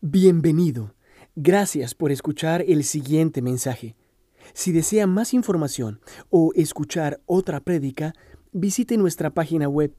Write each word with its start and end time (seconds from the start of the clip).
Bienvenido. 0.00 0.94
Gracias 1.34 1.92
por 1.92 2.12
escuchar 2.12 2.64
el 2.68 2.84
siguiente 2.84 3.42
mensaje. 3.42 3.96
Si 4.54 4.70
desea 4.70 5.08
más 5.08 5.34
información 5.34 6.00
o 6.30 6.52
escuchar 6.54 7.20
otra 7.26 7.58
prédica, 7.58 8.12
visite 8.52 8.96
nuestra 8.96 9.30
página 9.30 9.68
web 9.68 9.96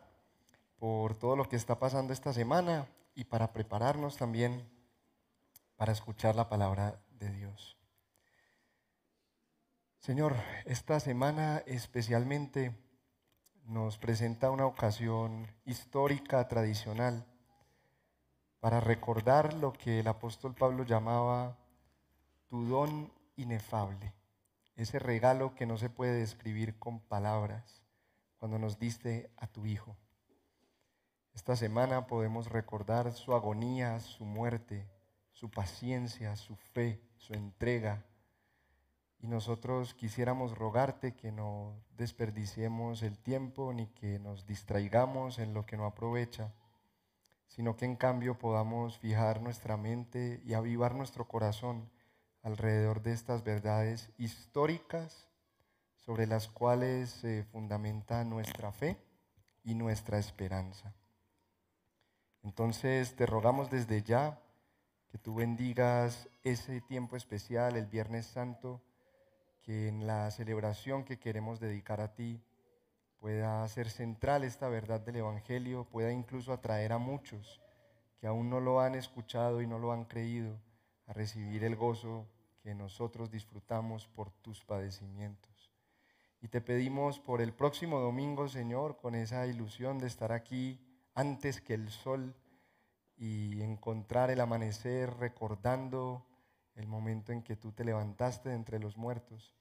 por 0.77 1.15
todo 1.15 1.35
lo 1.35 1.49
que 1.49 1.55
está 1.55 1.79
pasando 1.79 2.13
esta 2.13 2.33
semana 2.33 2.85
y 3.15 3.23
para 3.23 3.51
prepararnos 3.51 4.17
también 4.17 4.69
para 5.75 5.91
escuchar 5.91 6.35
la 6.35 6.49
palabra 6.49 7.01
de 7.17 7.31
Dios. 7.31 7.79
Señor, 10.03 10.35
esta 10.65 10.99
semana 10.99 11.63
especialmente 11.65 12.75
nos 13.63 13.97
presenta 13.97 14.51
una 14.51 14.65
ocasión 14.65 15.47
histórica, 15.63 16.45
tradicional, 16.49 17.25
para 18.59 18.81
recordar 18.81 19.53
lo 19.53 19.71
que 19.71 20.01
el 20.01 20.07
apóstol 20.09 20.55
Pablo 20.55 20.83
llamaba 20.83 21.57
tu 22.49 22.65
don 22.65 23.13
inefable, 23.37 24.13
ese 24.75 24.99
regalo 24.99 25.55
que 25.55 25.65
no 25.65 25.77
se 25.77 25.89
puede 25.89 26.15
describir 26.15 26.77
con 26.77 26.99
palabras 26.99 27.81
cuando 28.35 28.59
nos 28.59 28.79
diste 28.79 29.31
a 29.37 29.47
tu 29.47 29.65
Hijo. 29.65 29.95
Esta 31.33 31.55
semana 31.55 32.07
podemos 32.07 32.49
recordar 32.49 33.13
su 33.13 33.33
agonía, 33.33 34.01
su 34.01 34.25
muerte, 34.25 34.85
su 35.31 35.49
paciencia, 35.49 36.35
su 36.35 36.57
fe, 36.57 37.01
su 37.15 37.33
entrega, 37.33 38.03
y 39.23 39.27
nosotros 39.27 39.93
quisiéramos 39.93 40.57
rogarte 40.57 41.15
que 41.15 41.31
no 41.31 41.81
desperdiciemos 41.95 43.03
el 43.03 43.17
tiempo 43.17 43.71
ni 43.73 43.87
que 43.87 44.19
nos 44.19 44.45
distraigamos 44.45 45.39
en 45.39 45.53
lo 45.53 45.65
que 45.65 45.77
no 45.77 45.85
aprovecha, 45.85 46.51
sino 47.47 47.77
que 47.77 47.85
en 47.85 47.95
cambio 47.95 48.37
podamos 48.37 48.97
fijar 48.97 49.41
nuestra 49.41 49.77
mente 49.77 50.41
y 50.43 50.55
avivar 50.55 50.93
nuestro 50.93 51.25
corazón 51.25 51.89
alrededor 52.41 53.01
de 53.01 53.13
estas 53.13 53.45
verdades 53.45 54.11
históricas 54.17 55.29
sobre 55.95 56.27
las 56.27 56.49
cuales 56.49 57.09
se 57.09 57.45
fundamenta 57.45 58.25
nuestra 58.25 58.73
fe 58.73 58.97
y 59.63 59.73
nuestra 59.73 60.19
esperanza. 60.19 60.93
Entonces 62.41 63.15
te 63.15 63.25
rogamos 63.25 63.71
desde 63.71 64.03
ya 64.03 64.37
que 65.07 65.17
tú 65.17 65.35
bendigas 65.35 66.27
ese 66.43 66.81
tiempo 66.81 67.15
especial, 67.15 67.77
el 67.77 67.85
Viernes 67.85 68.25
Santo, 68.25 68.81
que 69.63 69.87
en 69.87 70.05
la 70.05 70.29
celebración 70.29 71.03
que 71.03 71.17
queremos 71.17 71.59
dedicar 71.59 72.01
a 72.01 72.13
ti 72.13 72.41
pueda 73.17 73.67
ser 73.69 73.89
central 73.89 74.43
esta 74.43 74.67
verdad 74.67 74.99
del 74.99 75.15
Evangelio, 75.15 75.85
pueda 75.85 76.11
incluso 76.11 76.51
atraer 76.51 76.91
a 76.91 76.97
muchos 76.97 77.61
que 78.19 78.27
aún 78.27 78.49
no 78.49 78.59
lo 78.59 78.81
han 78.81 78.95
escuchado 78.95 79.61
y 79.61 79.67
no 79.67 79.79
lo 79.79 79.91
han 79.91 80.05
creído 80.05 80.59
a 81.07 81.13
recibir 81.13 81.63
el 81.63 81.75
gozo 81.75 82.27
que 82.61 82.75
nosotros 82.75 83.31
disfrutamos 83.31 84.07
por 84.07 84.31
tus 84.31 84.63
padecimientos. 84.63 85.71
Y 86.41 86.49
te 86.49 86.59
pedimos 86.59 87.19
por 87.19 87.41
el 87.41 87.53
próximo 87.53 87.99
domingo, 87.99 88.49
Señor, 88.49 88.97
con 88.97 89.15
esa 89.15 89.47
ilusión 89.47 89.97
de 89.99 90.07
estar 90.07 90.33
aquí 90.33 90.79
antes 91.15 91.61
que 91.61 91.73
el 91.73 91.89
sol 91.89 92.35
y 93.15 93.61
encontrar 93.61 94.29
el 94.29 94.41
amanecer 94.41 95.13
recordando 95.17 96.25
el 96.75 96.87
momento 96.87 97.31
en 97.31 97.43
que 97.43 97.55
tú 97.55 97.71
te 97.71 97.83
levantaste 97.83 98.49
de 98.49 98.55
entre 98.55 98.79
los 98.79 98.97
muertos. 98.97 99.53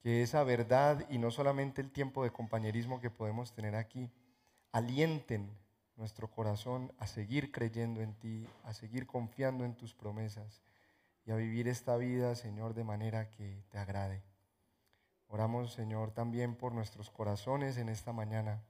Que 0.00 0.22
esa 0.22 0.44
verdad 0.44 1.06
y 1.08 1.18
no 1.18 1.30
solamente 1.30 1.80
el 1.80 1.90
tiempo 1.90 2.22
de 2.22 2.30
compañerismo 2.30 3.00
que 3.00 3.10
podemos 3.10 3.52
tener 3.52 3.74
aquí, 3.74 4.10
alienten 4.72 5.50
nuestro 5.96 6.30
corazón 6.30 6.92
a 6.98 7.06
seguir 7.06 7.50
creyendo 7.50 8.02
en 8.02 8.14
ti, 8.14 8.46
a 8.64 8.74
seguir 8.74 9.06
confiando 9.06 9.64
en 9.64 9.74
tus 9.74 9.94
promesas 9.94 10.62
y 11.24 11.30
a 11.30 11.36
vivir 11.36 11.68
esta 11.68 11.96
vida, 11.96 12.34
Señor, 12.34 12.74
de 12.74 12.84
manera 12.84 13.30
que 13.30 13.64
te 13.70 13.78
agrade. 13.78 14.22
Oramos, 15.28 15.72
Señor, 15.72 16.12
también 16.12 16.54
por 16.54 16.72
nuestros 16.72 17.10
corazones 17.10 17.78
en 17.78 17.88
esta 17.88 18.12
mañana, 18.12 18.62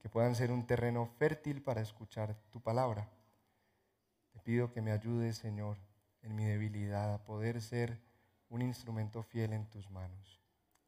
que 0.00 0.08
puedan 0.08 0.34
ser 0.34 0.50
un 0.50 0.66
terreno 0.66 1.06
fértil 1.06 1.62
para 1.62 1.82
escuchar 1.82 2.34
tu 2.50 2.60
palabra. 2.60 3.08
Te 4.32 4.40
pido 4.40 4.72
que 4.72 4.80
me 4.80 4.90
ayudes, 4.90 5.36
Señor, 5.36 5.76
en 6.22 6.36
mi 6.36 6.44
debilidad, 6.44 7.14
a 7.14 7.24
poder 7.24 7.60
ser 7.60 7.98
un 8.48 8.62
instrumento 8.62 9.22
fiel 9.22 9.52
en 9.52 9.66
tus 9.66 9.90
manos. 9.90 10.40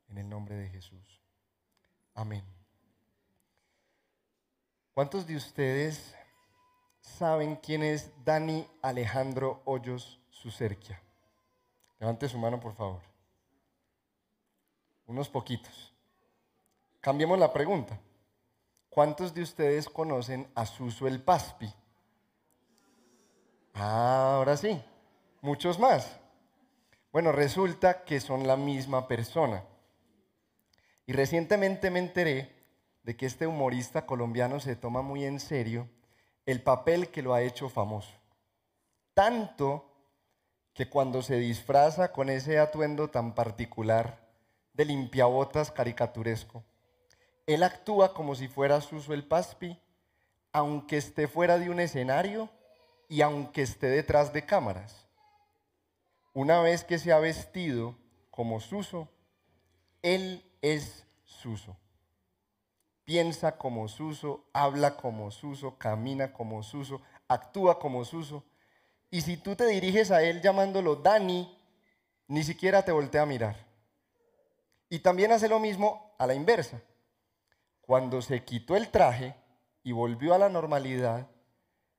En 0.09 0.19
el 0.19 0.29
nombre 0.29 0.57
de 0.57 0.69
Jesús. 0.69 1.23
Amén. 2.15 2.45
¿Cuántos 4.93 5.27
de 5.27 5.37
ustedes 5.37 6.15
saben 7.01 7.57
quién 7.57 7.83
es 7.83 8.13
Dani 8.25 8.67
Alejandro 8.83 9.63
Hoyos 9.65 10.21
Sucerquia? 10.29 11.01
Levante 11.99 12.29
su 12.29 12.37
mano, 12.39 12.61
por 12.61 12.75
favor. 12.75 13.01
Unos 15.07 15.31
poquitos. 15.31 15.95
Cambiemos 17.01 17.39
la 17.39 17.53
pregunta. 17.53 17.99
¿Cuántos 18.91 19.33
de 19.33 19.43
ustedes 19.43 19.89
conocen 19.89 20.51
a 20.55 20.67
Suso 20.67 21.07
el 21.07 21.23
Paspi? 21.23 21.73
Ah, 23.73 24.35
ahora 24.37 24.57
sí 24.59 24.83
muchos 25.43 25.79
más. 25.79 26.19
Bueno, 27.13 27.33
resulta 27.33 28.05
que 28.05 28.21
son 28.21 28.47
la 28.47 28.57
misma 28.57 29.07
persona. 29.07 29.65
Y 31.05 31.13
recientemente 31.13 31.91
me 31.91 31.99
enteré 31.99 32.51
de 33.03 33.17
que 33.17 33.27
este 33.27 33.47
humorista 33.47 34.07
colombiano 34.07 34.61
se 34.61 34.77
toma 34.77 35.03
muy 35.03 35.25
en 35.25 35.41
serio 35.41 35.91
el 36.47 36.63
papel 36.63 37.09
que 37.09 37.23
lo 37.23 37.35
ha 37.35 37.43
hecho 37.43 37.69
famoso. 37.69 38.13
Tanto 39.13 39.91
que 40.73 40.89
cuando 40.89 41.21
se 41.23 41.37
disfraza 41.37 42.13
con 42.13 42.31
ese 42.31 42.59
atuendo 42.59 43.11
tan 43.11 43.35
particular 43.35 44.27
de 44.73 44.87
limpiabotas 44.87 45.71
caricaturesco, 45.71 46.65
él 47.47 47.63
actúa 47.63 48.15
como 48.15 48.35
si 48.35 48.49
fuera 48.49 48.81
Suso 48.81 49.13
el 49.13 49.25
Paspi, 49.27 49.79
aunque 50.53 50.97
esté 50.97 51.27
fuera 51.27 51.59
de 51.59 51.69
un 51.69 51.81
escenario 51.81 52.49
y 53.09 53.21
aunque 53.21 53.63
esté 53.63 53.89
detrás 53.89 54.33
de 54.33 54.47
cámaras. 54.47 55.02
Una 56.35 56.63
vez 56.63 56.85
que 56.85 56.99
se 56.99 57.13
ha 57.13 57.19
vestido 57.19 57.95
como 58.31 58.61
Suso, 58.61 59.09
él 60.01 60.43
es 60.63 61.05
Suso. 61.25 61.77
Piensa 63.05 63.59
como 63.59 63.89
Suso, 63.89 64.49
habla 64.55 64.97
como 64.97 65.31
Suso, 65.31 65.77
camina 65.77 66.33
como 66.33 66.63
Suso, 66.63 67.03
actúa 67.29 67.79
como 67.79 68.05
Suso. 68.07 68.45
Y 69.11 69.21
si 69.21 69.37
tú 69.37 69.57
te 69.57 69.67
diriges 69.67 70.11
a 70.11 70.23
él 70.23 70.41
llamándolo 70.41 70.97
Dani, 70.97 71.55
ni 72.29 72.45
siquiera 72.45 72.83
te 72.83 72.93
voltea 72.93 73.23
a 73.23 73.27
mirar. 73.27 73.57
Y 74.89 75.01
también 75.01 75.33
hace 75.33 75.49
lo 75.49 75.59
mismo 75.59 76.15
a 76.19 76.27
la 76.27 76.35
inversa. 76.35 76.81
Cuando 77.83 78.23
se 78.23 78.43
quitó 78.43 78.75
el 78.75 78.89
traje 78.89 79.35
y 79.83 79.93
volvió 79.93 80.33
a 80.33 80.39
la 80.39 80.49
normalidad, 80.49 81.29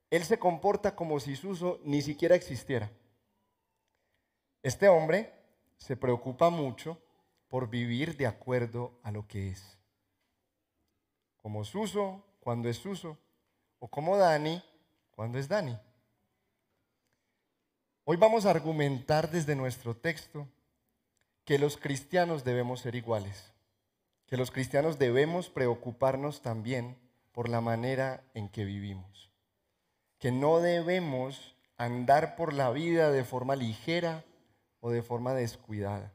él 0.09 0.23
se 0.23 0.39
comporta 0.39 0.95
como 0.95 1.19
si 1.19 1.35
Suso 1.35 1.79
ni 1.83 2.01
siquiera 2.01 2.35
existiera. 2.35 2.89
Este 4.63 4.87
hombre 4.87 5.29
se 5.77 5.97
preocupa 5.97 6.49
mucho 6.49 6.97
por 7.49 7.69
vivir 7.69 8.15
de 8.15 8.27
acuerdo 8.27 8.97
a 9.03 9.11
lo 9.11 9.27
que 9.27 9.49
es. 9.49 9.77
Como 11.35 11.65
Suso 11.65 12.23
cuando 12.39 12.69
es 12.69 12.77
Suso, 12.77 13.17
o 13.79 13.89
como 13.89 14.15
Dani 14.15 14.63
cuando 15.11 15.37
es 15.37 15.49
Dani. 15.49 15.77
Hoy 18.05 18.15
vamos 18.15 18.45
a 18.45 18.51
argumentar 18.51 19.29
desde 19.29 19.53
nuestro 19.53 19.97
texto 19.97 20.47
que 21.43 21.59
los 21.59 21.75
cristianos 21.75 22.45
debemos 22.45 22.79
ser 22.79 22.95
iguales, 22.95 23.51
que 24.27 24.37
los 24.37 24.49
cristianos 24.49 24.97
debemos 24.97 25.49
preocuparnos 25.49 26.41
también 26.41 26.97
por 27.33 27.49
la 27.49 27.59
manera 27.59 28.23
en 28.33 28.47
que 28.47 28.63
vivimos, 28.63 29.29
que 30.19 30.31
no 30.31 30.59
debemos 30.59 31.57
andar 31.75 32.37
por 32.37 32.53
la 32.53 32.71
vida 32.71 33.11
de 33.11 33.25
forma 33.25 33.57
ligera 33.57 34.23
o 34.83 34.91
de 34.91 35.01
forma 35.01 35.33
descuidada. 35.33 36.11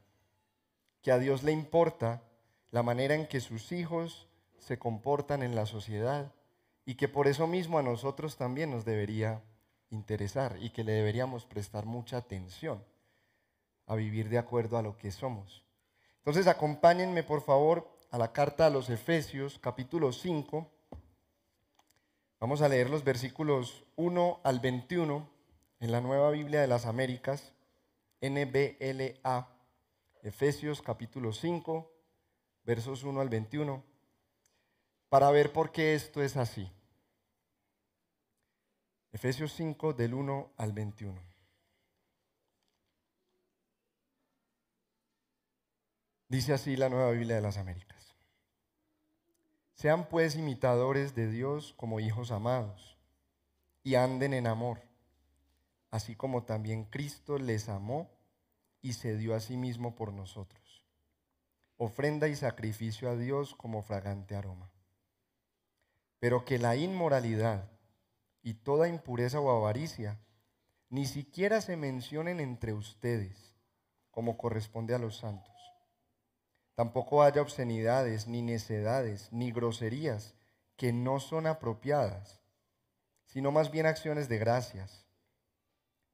Que 1.01 1.11
a 1.11 1.17
Dios 1.17 1.41
le 1.41 1.51
importa 1.51 2.21
la 2.69 2.83
manera 2.83 3.15
en 3.15 3.25
que 3.27 3.41
sus 3.41 3.71
hijos 3.71 4.29
se 4.59 4.77
comportan 4.77 5.41
en 5.41 5.55
la 5.55 5.65
sociedad 5.65 6.31
y 6.85 6.93
que 6.93 7.07
por 7.07 7.27
eso 7.27 7.47
mismo 7.47 7.79
a 7.79 7.83
nosotros 7.83 8.37
también 8.37 8.69
nos 8.69 8.85
debería 8.85 9.41
interesar 9.89 10.55
y 10.61 10.69
que 10.69 10.83
le 10.83 10.91
deberíamos 10.91 11.47
prestar 11.47 11.87
mucha 11.87 12.17
atención 12.17 12.83
a 13.87 13.95
vivir 13.95 14.29
de 14.29 14.37
acuerdo 14.37 14.77
a 14.77 14.83
lo 14.83 14.97
que 14.97 15.09
somos. 15.09 15.65
Entonces 16.17 16.45
acompáñenme 16.45 17.23
por 17.23 17.41
favor 17.41 17.89
a 18.11 18.19
la 18.19 18.31
carta 18.31 18.67
a 18.67 18.69
los 18.69 18.91
Efesios 18.91 19.57
capítulo 19.57 20.11
5. 20.11 20.69
Vamos 22.39 22.61
a 22.61 22.69
leer 22.69 22.91
los 22.91 23.03
versículos 23.03 23.83
1 23.95 24.41
al 24.43 24.59
21 24.59 25.27
en 25.79 25.91
la 25.91 26.01
Nueva 26.01 26.29
Biblia 26.29 26.61
de 26.61 26.67
las 26.67 26.85
Américas. 26.85 27.55
NBLA, 28.21 29.47
Efesios 30.21 30.81
capítulo 30.81 31.31
5, 31.31 31.91
versos 32.63 33.03
1 33.03 33.21
al 33.21 33.29
21, 33.29 33.83
para 35.07 35.31
ver 35.31 35.53
por 35.53 35.71
qué 35.71 35.95
esto 35.95 36.21
es 36.21 36.35
así. 36.37 36.71
Efesios 39.11 39.53
5 39.53 39.93
del 39.93 40.13
1 40.13 40.53
al 40.57 40.73
21. 40.73 41.29
Dice 46.27 46.53
así 46.53 46.75
la 46.75 46.89
nueva 46.89 47.09
Biblia 47.11 47.37
de 47.37 47.41
las 47.41 47.57
Américas. 47.57 48.15
Sean 49.73 50.09
pues 50.09 50.35
imitadores 50.35 51.15
de 51.15 51.31
Dios 51.31 51.73
como 51.77 51.99
hijos 51.99 52.31
amados 52.31 52.97
y 53.81 53.95
anden 53.95 54.33
en 54.33 54.45
amor, 54.45 54.88
así 55.91 56.15
como 56.15 56.43
también 56.43 56.85
Cristo 56.85 57.37
les 57.37 57.69
amó 57.69 58.09
y 58.81 58.93
se 58.93 59.17
dio 59.17 59.35
a 59.35 59.39
sí 59.39 59.57
mismo 59.57 59.95
por 59.95 60.13
nosotros, 60.13 60.83
ofrenda 61.77 62.27
y 62.27 62.35
sacrificio 62.35 63.09
a 63.09 63.15
Dios 63.15 63.55
como 63.55 63.81
fragante 63.81 64.35
aroma. 64.35 64.71
Pero 66.19 66.45
que 66.45 66.59
la 66.59 66.75
inmoralidad 66.75 67.69
y 68.41 68.55
toda 68.55 68.87
impureza 68.87 69.39
o 69.39 69.51
avaricia 69.51 70.19
ni 70.89 71.05
siquiera 71.05 71.61
se 71.61 71.77
mencionen 71.77 72.39
entre 72.39 72.73
ustedes, 72.73 73.55
como 74.11 74.37
corresponde 74.37 74.95
a 74.95 74.99
los 74.99 75.17
santos 75.17 75.59
Tampoco 76.79 77.23
haya 77.23 77.41
obscenidades, 77.41 78.29
ni 78.29 78.41
necedades, 78.41 79.33
ni 79.33 79.51
groserías 79.51 80.33
que 80.77 80.93
no 80.93 81.19
son 81.19 81.45
apropiadas, 81.45 82.39
sino 83.25 83.51
más 83.51 83.69
bien 83.69 83.85
acciones 83.85 84.29
de 84.29 84.37
gracias. 84.37 85.05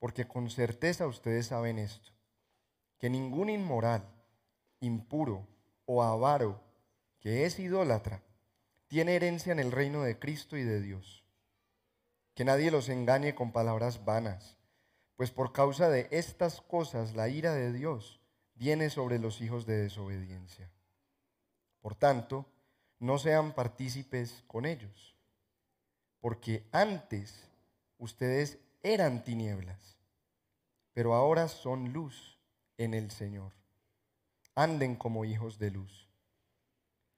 Porque 0.05 0.27
con 0.27 0.51
certeza 0.51 1.07
ustedes 1.07 1.47
saben 1.47 1.79
esto, 1.79 2.11
que 2.99 3.09
ningún 3.09 3.49
inmoral, 3.49 4.07
impuro 4.79 5.47
o 5.85 6.03
avaro 6.03 6.61
que 7.19 7.47
es 7.47 7.57
idólatra 7.57 8.21
tiene 8.85 9.15
herencia 9.15 9.51
en 9.51 9.57
el 9.57 9.71
reino 9.71 10.03
de 10.03 10.19
Cristo 10.19 10.57
y 10.57 10.63
de 10.63 10.79
Dios. 10.79 11.25
Que 12.35 12.45
nadie 12.45 12.69
los 12.69 12.87
engañe 12.89 13.33
con 13.33 13.51
palabras 13.51 14.05
vanas, 14.05 14.59
pues 15.15 15.31
por 15.31 15.53
causa 15.53 15.89
de 15.89 16.07
estas 16.11 16.61
cosas 16.61 17.15
la 17.15 17.27
ira 17.27 17.55
de 17.55 17.73
Dios 17.73 18.21
viene 18.53 18.91
sobre 18.91 19.17
los 19.17 19.41
hijos 19.41 19.65
de 19.65 19.77
desobediencia. 19.77 20.71
Por 21.81 21.95
tanto, 21.95 22.45
no 22.99 23.17
sean 23.17 23.53
partícipes 23.53 24.43
con 24.45 24.67
ellos, 24.67 25.17
porque 26.19 26.69
antes 26.71 27.49
ustedes 27.97 28.59
eran 28.83 29.23
tinieblas, 29.23 29.94
pero 30.95 31.13
ahora 31.13 31.49
son 31.49 31.91
luz 31.91 32.39
en 32.77 32.93
el 32.93 33.11
Señor. 33.11 33.51
Anden 34.55 34.95
como 34.95 35.25
hijos 35.25 35.59
de 35.59 35.69
luz, 35.69 36.07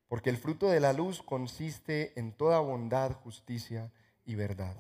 porque 0.08 0.32
el 0.32 0.38
fruto 0.38 0.68
de 0.68 0.80
la 0.80 0.94
luz 0.94 1.22
consiste 1.22 2.20
en 2.20 2.32
toda 2.32 2.60
bondad, 2.60 3.12
justicia 3.12 3.92
y 4.26 4.34
verdad. 4.34 4.76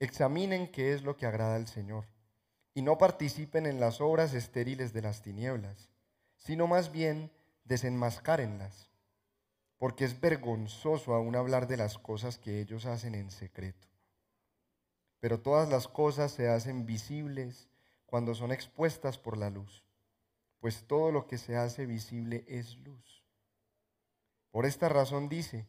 Examinen 0.00 0.70
qué 0.70 0.92
es 0.92 1.02
lo 1.02 1.16
que 1.16 1.24
agrada 1.24 1.56
al 1.56 1.66
Señor 1.66 2.04
y 2.74 2.82
no 2.82 2.98
participen 2.98 3.64
en 3.64 3.80
las 3.80 4.02
obras 4.02 4.34
estériles 4.34 4.92
de 4.92 5.00
las 5.00 5.22
tinieblas, 5.22 5.88
sino 6.36 6.66
más 6.66 6.92
bien 6.92 7.32
desenmascárenlas, 7.64 8.90
porque 9.78 10.04
es 10.04 10.20
vergonzoso 10.20 11.14
aún 11.14 11.36
hablar 11.36 11.68
de 11.68 11.78
las 11.78 11.96
cosas 11.96 12.36
que 12.36 12.60
ellos 12.60 12.84
hacen 12.84 13.14
en 13.14 13.30
secreto. 13.30 13.88
Pero 15.20 15.40
todas 15.40 15.68
las 15.68 15.88
cosas 15.88 16.32
se 16.32 16.48
hacen 16.48 16.86
visibles 16.86 17.68
cuando 18.06 18.34
son 18.34 18.52
expuestas 18.52 19.18
por 19.18 19.36
la 19.36 19.50
luz, 19.50 19.84
pues 20.60 20.86
todo 20.86 21.10
lo 21.10 21.26
que 21.26 21.38
se 21.38 21.56
hace 21.56 21.86
visible 21.86 22.44
es 22.48 22.76
luz. 22.78 23.24
Por 24.50 24.64
esta 24.66 24.88
razón 24.88 25.28
dice, 25.28 25.66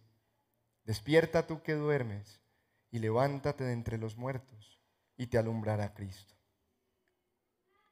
despierta 0.84 1.48
tú 1.48 1.62
que 1.62 1.74
duermes 1.74 2.42
y 2.90 3.00
levántate 3.00 3.64
de 3.64 3.74
entre 3.74 3.98
los 3.98 4.18
muertos 4.18 4.80
y 5.18 5.28
te 5.28 5.38
alumbrará 5.38 5.94
Cristo. 5.94 6.36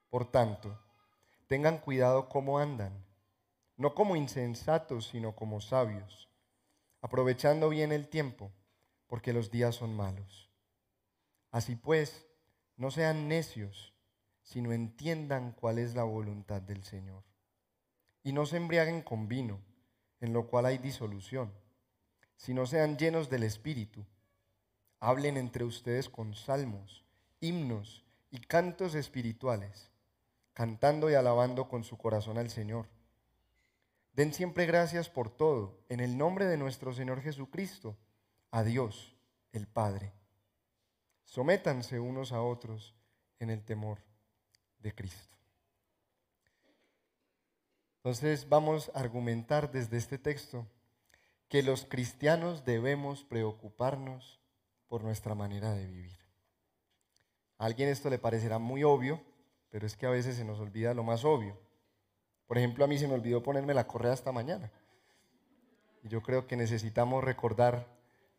Por 0.09 0.31
tanto, 0.31 0.79
tengan 1.47 1.79
cuidado 1.79 2.29
cómo 2.29 2.59
andan, 2.59 3.05
no 3.75 3.93
como 3.93 4.15
insensatos, 4.15 5.07
sino 5.07 5.35
como 5.35 5.59
sabios, 5.59 6.29
aprovechando 7.01 7.67
bien 7.69 7.91
el 7.91 8.07
tiempo, 8.07 8.51
porque 9.07 9.33
los 9.33 9.51
días 9.51 9.75
son 9.75 9.95
malos. 9.95 10.49
Así 11.55 11.77
pues, 11.77 12.25
no 12.75 12.91
sean 12.91 13.29
necios, 13.29 13.93
sino 14.43 14.73
entiendan 14.73 15.53
cuál 15.53 15.79
es 15.79 15.95
la 15.95 16.03
voluntad 16.03 16.61
del 16.61 16.83
Señor. 16.83 17.23
Y 18.23 18.33
no 18.33 18.45
se 18.45 18.57
embriaguen 18.57 19.01
con 19.01 19.29
vino, 19.29 19.61
en 20.19 20.33
lo 20.33 20.47
cual 20.47 20.65
hay 20.65 20.79
disolución, 20.79 21.53
sino 22.35 22.65
sean 22.65 22.97
llenos 22.97 23.29
del 23.29 23.43
Espíritu. 23.43 24.05
Hablen 24.99 25.37
entre 25.37 25.63
ustedes 25.63 26.09
con 26.09 26.33
salmos, 26.33 27.05
himnos 27.39 28.03
y 28.31 28.39
cantos 28.39 28.93
espirituales 28.93 29.95
cantando 30.51 31.09
y 31.09 31.13
alabando 31.13 31.69
con 31.69 31.85
su 31.85 31.97
corazón 31.97 32.37
al 32.37 32.49
Señor. 32.49 32.87
Den 34.11 34.33
siempre 34.33 34.65
gracias 34.65 35.09
por 35.09 35.29
todo, 35.29 35.79
en 35.87 36.01
el 36.01 36.17
nombre 36.17 36.47
de 36.47 36.57
nuestro 36.57 36.93
Señor 36.93 37.21
Jesucristo, 37.21 37.97
a 38.51 38.63
Dios, 38.63 39.15
el 39.53 39.67
Padre. 39.67 40.11
Sométanse 41.35 41.99
unos 41.99 42.31
a 42.31 42.41
otros 42.41 42.95
en 43.39 43.49
el 43.49 43.61
temor 43.61 43.97
de 44.79 44.95
Cristo. 44.95 45.35
Entonces 47.97 48.47
vamos 48.47 48.89
a 48.95 49.01
argumentar 49.01 49.69
desde 49.69 49.97
este 49.97 50.17
texto 50.17 50.65
que 51.49 51.61
los 51.61 51.83
cristianos 51.83 52.63
debemos 52.63 53.25
preocuparnos 53.25 54.39
por 54.87 55.03
nuestra 55.03 55.35
manera 55.35 55.73
de 55.73 55.85
vivir. 55.85 56.17
A 57.57 57.65
alguien 57.65 57.89
esto 57.89 58.09
le 58.09 58.17
parecerá 58.17 58.57
muy 58.57 58.85
obvio, 58.85 59.21
pero 59.71 59.85
es 59.85 59.97
que 59.97 60.05
a 60.05 60.11
veces 60.11 60.37
se 60.37 60.45
nos 60.45 60.61
olvida 60.61 60.93
lo 60.93 61.03
más 61.03 61.25
obvio. 61.25 61.59
Por 62.47 62.57
ejemplo, 62.57 62.85
a 62.85 62.87
mí 62.87 62.97
se 62.97 63.09
me 63.09 63.13
olvidó 63.13 63.43
ponerme 63.43 63.73
la 63.73 63.87
correa 63.87 64.13
esta 64.13 64.31
mañana. 64.31 64.71
Y 66.01 66.07
yo 66.07 66.23
creo 66.23 66.47
que 66.47 66.55
necesitamos 66.55 67.25
recordar 67.25 67.87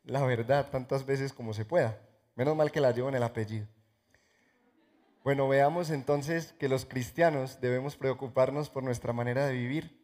la 0.03 0.25
verdad 0.25 0.71
tantas 0.71 1.05
veces 1.05 1.35
como 1.35 1.53
se 1.53 1.67
pueda. 1.67 2.06
Menos 2.37 2.55
mal 2.55 2.71
que 2.71 2.83
la 2.83 2.93
llevo 2.93 3.09
en 3.09 3.15
el 3.15 3.23
apellido. 3.23 3.67
Bueno, 5.25 5.49
veamos 5.49 5.91
entonces 5.91 6.53
que 6.53 6.69
los 6.69 6.85
cristianos 6.85 7.61
debemos 7.61 7.97
preocuparnos 7.97 8.71
por 8.71 8.85
nuestra 8.85 9.13
manera 9.13 9.47
de 9.47 9.55
vivir, 9.55 9.99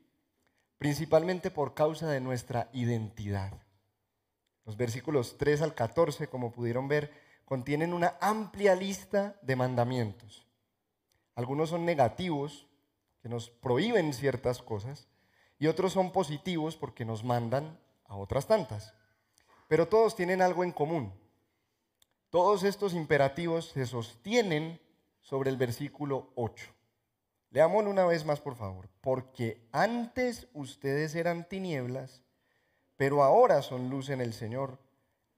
principalmente 0.79 1.51
por 1.51 1.75
causa 1.75 2.09
de 2.09 2.21
nuestra 2.21 2.71
identidad. 2.73 3.53
Los 4.65 4.77
versículos 4.77 5.37
3 5.39 5.63
al 5.63 5.75
14, 5.75 6.27
como 6.29 6.53
pudieron 6.53 6.89
ver, 6.89 7.13
contienen 7.45 7.93
una 7.93 8.17
amplia 8.21 8.75
lista 8.75 9.39
de 9.43 9.55
mandamientos. 9.55 10.47
Algunos 11.35 11.69
son 11.69 11.85
negativos, 11.85 12.67
que 13.21 13.29
nos 13.29 13.51
prohíben 13.51 14.15
ciertas 14.15 14.63
cosas, 14.63 15.07
y 15.59 15.67
otros 15.67 15.93
son 15.93 16.13
positivos 16.13 16.77
porque 16.77 17.05
nos 17.05 17.23
mandan 17.23 17.79
a 18.07 18.17
otras 18.17 18.47
tantas. 18.47 18.95
Pero 19.69 19.87
todos 19.87 20.17
tienen 20.17 20.43
algo 20.43 20.65
en 20.65 20.73
común. 20.73 21.22
Todos 22.33 22.63
estos 22.63 22.95
imperativos 22.95 23.73
se 23.75 23.85
sostienen 23.85 24.81
sobre 25.21 25.51
el 25.51 25.59
versículo 25.59 26.33
8. 26.35 26.65
Leámoslo 27.51 27.91
una 27.91 28.07
vez 28.07 28.25
más, 28.25 28.41
por 28.41 28.57
favor. 28.57 28.89
Porque 29.03 29.69
antes 29.71 30.49
ustedes 30.55 31.15
eran 31.15 31.47
tinieblas, 31.47 32.23
pero 32.97 33.23
ahora 33.23 33.61
son 33.61 33.91
luz 33.91 34.09
en 34.09 34.23
el 34.23 34.33
Señor. 34.33 34.79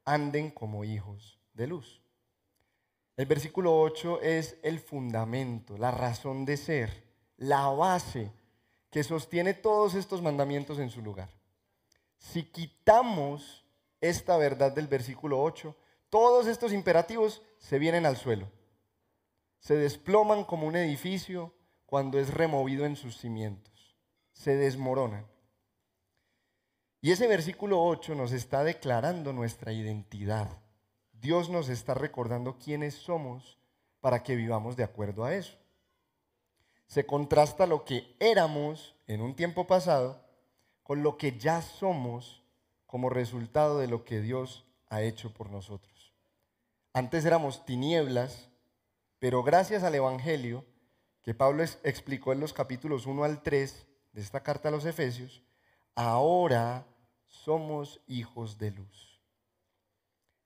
Anden 0.04 0.52
como 0.52 0.84
hijos 0.84 1.40
de 1.52 1.66
luz. 1.66 2.00
El 3.16 3.26
versículo 3.26 3.76
8 3.80 4.20
es 4.20 4.56
el 4.62 4.78
fundamento, 4.78 5.76
la 5.76 5.90
razón 5.90 6.44
de 6.44 6.56
ser, 6.56 7.02
la 7.36 7.66
base 7.70 8.30
que 8.90 9.02
sostiene 9.02 9.52
todos 9.52 9.96
estos 9.96 10.22
mandamientos 10.22 10.78
en 10.78 10.90
su 10.90 11.02
lugar. 11.02 11.28
Si 12.18 12.44
quitamos 12.44 13.64
esta 14.00 14.36
verdad 14.36 14.70
del 14.70 14.86
versículo 14.86 15.42
8, 15.42 15.74
todos 16.14 16.46
estos 16.46 16.72
imperativos 16.72 17.42
se 17.58 17.80
vienen 17.80 18.06
al 18.06 18.16
suelo. 18.16 18.48
Se 19.58 19.74
desploman 19.74 20.44
como 20.44 20.68
un 20.68 20.76
edificio 20.76 21.52
cuando 21.86 22.20
es 22.20 22.32
removido 22.32 22.86
en 22.86 22.94
sus 22.94 23.18
cimientos. 23.18 23.96
Se 24.30 24.54
desmoronan. 24.54 25.26
Y 27.00 27.10
ese 27.10 27.26
versículo 27.26 27.82
8 27.82 28.14
nos 28.14 28.30
está 28.30 28.62
declarando 28.62 29.32
nuestra 29.32 29.72
identidad. 29.72 30.56
Dios 31.10 31.50
nos 31.50 31.68
está 31.68 31.94
recordando 31.94 32.58
quiénes 32.58 32.94
somos 32.94 33.58
para 34.00 34.22
que 34.22 34.36
vivamos 34.36 34.76
de 34.76 34.84
acuerdo 34.84 35.24
a 35.24 35.34
eso. 35.34 35.58
Se 36.86 37.06
contrasta 37.06 37.66
lo 37.66 37.84
que 37.84 38.14
éramos 38.20 38.94
en 39.08 39.20
un 39.20 39.34
tiempo 39.34 39.66
pasado 39.66 40.24
con 40.84 41.02
lo 41.02 41.18
que 41.18 41.36
ya 41.36 41.60
somos 41.60 42.44
como 42.86 43.10
resultado 43.10 43.80
de 43.80 43.88
lo 43.88 44.04
que 44.04 44.20
Dios 44.20 44.64
ha 44.86 45.02
hecho 45.02 45.34
por 45.34 45.50
nosotros. 45.50 45.93
Antes 46.96 47.24
éramos 47.24 47.66
tinieblas, 47.66 48.48
pero 49.18 49.42
gracias 49.42 49.82
al 49.82 49.96
Evangelio 49.96 50.64
que 51.24 51.34
Pablo 51.34 51.64
explicó 51.82 52.32
en 52.32 52.38
los 52.38 52.52
capítulos 52.52 53.06
1 53.06 53.24
al 53.24 53.42
3 53.42 53.84
de 54.12 54.20
esta 54.20 54.44
carta 54.44 54.68
a 54.68 54.70
los 54.70 54.84
Efesios, 54.84 55.42
ahora 55.96 56.86
somos 57.26 58.00
hijos 58.06 58.58
de 58.58 58.70
luz. 58.70 59.20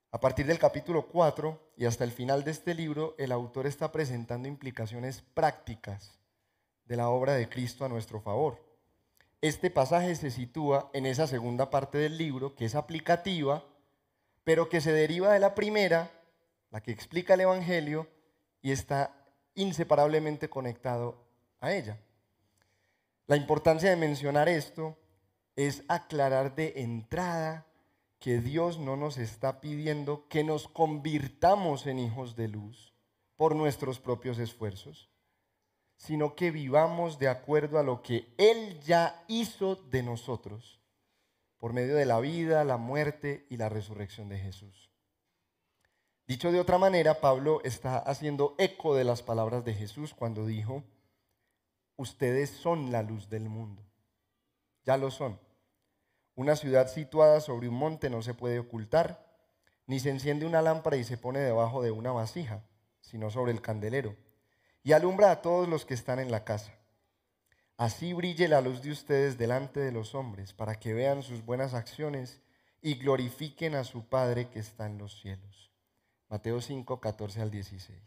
A 0.09 0.19
partir 0.19 0.47
del 0.47 0.57
capítulo 0.57 1.05
4 1.05 1.73
y 1.77 1.85
hasta 1.85 2.03
el 2.03 2.11
final 2.11 2.43
de 2.43 2.49
este 2.49 2.73
libro, 2.73 3.13
el 3.19 3.31
autor 3.31 3.67
está 3.67 3.91
presentando 3.91 4.47
implicaciones 4.47 5.21
prácticas 5.21 6.17
de 6.85 6.97
la 6.97 7.09
obra 7.09 7.35
de 7.35 7.47
Cristo 7.47 7.85
a 7.85 7.89
nuestro 7.89 8.21
favor. 8.21 8.57
Este 9.41 9.69
pasaje 9.69 10.15
se 10.15 10.31
sitúa 10.31 10.89
en 10.93 11.05
esa 11.05 11.27
segunda 11.27 11.69
parte 11.69 11.99
del 11.99 12.17
libro, 12.17 12.55
que 12.55 12.65
es 12.65 12.73
aplicativa, 12.73 13.63
pero 14.43 14.67
que 14.67 14.81
se 14.81 14.91
deriva 14.91 15.31
de 15.31 15.39
la 15.39 15.53
primera, 15.53 16.09
la 16.71 16.81
que 16.81 16.91
explica 16.91 17.33
el 17.33 17.41
Evangelio, 17.41 18.07
y 18.61 18.71
está 18.71 19.15
inseparablemente 19.55 20.49
conectado 20.49 21.25
a 21.59 21.73
ella. 21.73 21.99
La 23.27 23.35
importancia 23.35 23.89
de 23.89 23.95
mencionar 23.95 24.49
esto 24.49 24.97
es 25.55 25.83
aclarar 25.87 26.55
de 26.55 26.73
entrada 26.77 27.65
que 28.19 28.39
Dios 28.39 28.79
no 28.79 28.97
nos 28.97 29.17
está 29.17 29.61
pidiendo 29.61 30.27
que 30.27 30.43
nos 30.43 30.67
convirtamos 30.67 31.87
en 31.87 31.99
hijos 31.99 32.35
de 32.35 32.47
luz 32.49 32.93
por 33.37 33.55
nuestros 33.55 33.99
propios 33.99 34.39
esfuerzos, 34.39 35.09
sino 35.95 36.35
que 36.35 36.51
vivamos 36.51 37.19
de 37.19 37.29
acuerdo 37.29 37.79
a 37.79 37.83
lo 37.83 38.01
que 38.01 38.33
Él 38.37 38.79
ya 38.81 39.23
hizo 39.27 39.75
de 39.75 40.03
nosotros 40.03 40.81
por 41.57 41.73
medio 41.73 41.95
de 41.95 42.05
la 42.05 42.19
vida, 42.19 42.63
la 42.63 42.77
muerte 42.77 43.45
y 43.49 43.57
la 43.57 43.69
resurrección 43.69 44.29
de 44.29 44.39
Jesús. 44.39 44.88
Dicho 46.29 46.51
de 46.51 46.59
otra 46.59 46.77
manera, 46.77 47.21
Pablo 47.21 47.59
está 47.63 47.97
haciendo 47.97 48.53
eco 48.59 48.93
de 48.93 49.03
las 49.03 49.23
palabras 49.23 49.65
de 49.65 49.73
Jesús 49.73 50.13
cuando 50.13 50.45
dijo, 50.45 50.83
ustedes 51.95 52.51
son 52.51 52.91
la 52.91 53.01
luz 53.01 53.31
del 53.31 53.49
mundo. 53.49 53.81
Ya 54.83 54.95
lo 54.97 55.09
son. 55.09 55.39
Una 56.35 56.55
ciudad 56.55 56.87
situada 56.87 57.41
sobre 57.41 57.67
un 57.67 57.73
monte 57.73 58.11
no 58.11 58.21
se 58.21 58.35
puede 58.35 58.59
ocultar, 58.59 59.25
ni 59.87 59.99
se 59.99 60.11
enciende 60.11 60.45
una 60.45 60.61
lámpara 60.61 60.97
y 60.97 61.03
se 61.03 61.17
pone 61.17 61.39
debajo 61.39 61.81
de 61.81 61.89
una 61.89 62.11
vasija, 62.11 62.63
sino 63.01 63.31
sobre 63.31 63.51
el 63.51 63.63
candelero, 63.63 64.15
y 64.83 64.91
alumbra 64.91 65.31
a 65.31 65.41
todos 65.41 65.67
los 65.67 65.83
que 65.83 65.95
están 65.95 66.19
en 66.19 66.29
la 66.29 66.43
casa. 66.43 66.75
Así 67.75 68.13
brille 68.13 68.47
la 68.47 68.61
luz 68.61 68.83
de 68.83 68.91
ustedes 68.91 69.39
delante 69.39 69.79
de 69.79 69.91
los 69.91 70.13
hombres, 70.13 70.53
para 70.53 70.75
que 70.75 70.93
vean 70.93 71.23
sus 71.23 71.43
buenas 71.43 71.73
acciones 71.73 72.39
y 72.83 72.99
glorifiquen 72.99 73.73
a 73.73 73.83
su 73.83 74.07
Padre 74.07 74.49
que 74.49 74.59
está 74.59 74.85
en 74.85 74.99
los 74.99 75.19
cielos. 75.19 75.68
Mateo 76.29 76.61
5, 76.61 77.01
14 77.01 77.41
al 77.41 77.49
16. 77.49 77.99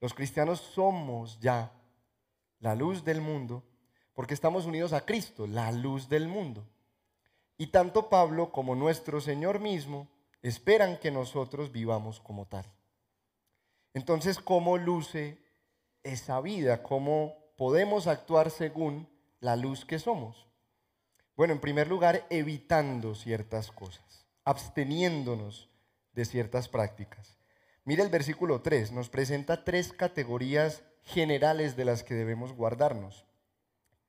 Los 0.00 0.12
cristianos 0.12 0.60
somos 0.60 1.38
ya 1.40 1.72
la 2.58 2.74
luz 2.74 3.04
del 3.04 3.20
mundo, 3.20 3.62
porque 4.12 4.34
estamos 4.34 4.66
unidos 4.66 4.92
a 4.92 5.04
Cristo, 5.06 5.46
la 5.46 5.70
luz 5.70 6.08
del 6.08 6.26
mundo. 6.26 6.66
Y 7.56 7.68
tanto 7.68 8.08
Pablo 8.08 8.50
como 8.50 8.74
nuestro 8.74 9.20
Señor 9.20 9.60
mismo 9.60 10.08
esperan 10.42 10.98
que 10.98 11.10
nosotros 11.10 11.72
vivamos 11.72 12.20
como 12.20 12.46
tal. 12.46 12.66
Entonces, 13.94 14.38
¿cómo 14.40 14.76
luce 14.76 15.38
esa 16.02 16.40
vida? 16.40 16.82
¿Cómo 16.82 17.34
podemos 17.56 18.08
actuar 18.08 18.50
según 18.50 19.08
la 19.40 19.56
luz 19.56 19.84
que 19.84 19.98
somos? 19.98 20.46
Bueno, 21.36 21.52
en 21.54 21.60
primer 21.60 21.88
lugar, 21.88 22.26
evitando 22.30 23.14
ciertas 23.14 23.70
cosas, 23.70 24.26
absteniéndonos 24.44 25.70
de 26.16 26.24
ciertas 26.24 26.68
prácticas. 26.68 27.38
Mira 27.84 28.02
el 28.02 28.10
versículo 28.10 28.62
3, 28.62 28.90
nos 28.90 29.08
presenta 29.08 29.62
tres 29.62 29.92
categorías 29.92 30.82
generales 31.02 31.76
de 31.76 31.84
las 31.84 32.02
que 32.02 32.14
debemos 32.14 32.52
guardarnos. 32.52 33.24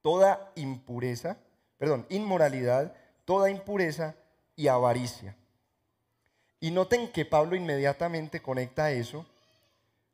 Toda 0.02 0.52
impureza, 0.56 1.38
perdón, 1.78 2.08
inmoralidad, 2.10 2.96
toda 3.26 3.52
impureza 3.52 4.16
y 4.56 4.70
avaricia. 4.70 5.36
Y 6.60 6.72
noten 6.72 7.12
que 7.12 7.26
Pablo 7.26 7.56
inmediatamente 7.56 8.42
conecta 8.42 8.90
eso 8.90 9.28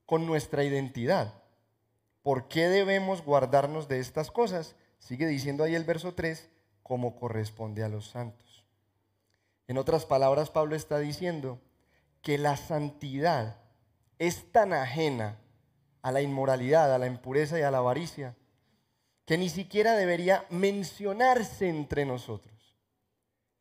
con 0.06 0.26
nuestra 0.26 0.66
identidad. 0.66 1.34
¿Por 2.22 2.48
qué 2.50 2.68
debemos 2.68 3.24
guardarnos 3.24 3.88
de 3.88 4.00
estas 4.00 4.32
cosas? 4.32 4.76
Sigue 5.00 5.28
diciendo 5.28 5.64
ahí 5.64 5.76
el 5.76 5.86
verso 5.86 6.14
3, 6.14 6.50
como 6.82 7.16
corresponde 7.16 7.84
a 7.84 7.88
los 7.88 8.08
santos. 8.10 8.66
En 9.68 9.78
otras 9.78 10.06
palabras, 10.06 10.50
Pablo 10.50 10.76
está 10.76 11.00
diciendo 11.00 11.60
que 12.24 12.40
la 12.40 12.58
santidad 12.58 13.58
es 14.18 14.52
tan 14.52 14.74
ajena 14.74 15.38
a 16.02 16.12
la 16.12 16.22
inmoralidad, 16.22 16.94
a 16.94 16.98
la 16.98 17.06
impureza 17.08 17.60
y 17.60 17.62
a 17.62 17.70
la 17.70 17.78
avaricia, 17.80 18.36
que 19.26 19.38
ni 19.38 19.50
siquiera 19.50 19.96
debería 19.96 20.46
mencionarse 20.50 21.70
entre 21.70 22.06
nosotros. 22.06 22.78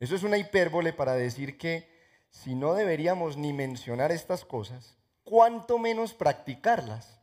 Eso 0.01 0.15
es 0.15 0.23
una 0.23 0.39
hipérbole 0.39 0.93
para 0.93 1.15
decir 1.15 1.59
que 1.59 1.89
si 2.31 2.55
no 2.55 2.75
deberíamos 2.75 3.37
ni 3.37 3.53
mencionar 3.53 4.11
estas 4.11 4.45
cosas, 4.45 4.97
cuánto 5.25 5.79
menos 5.79 6.15
practicarlas. 6.15 7.21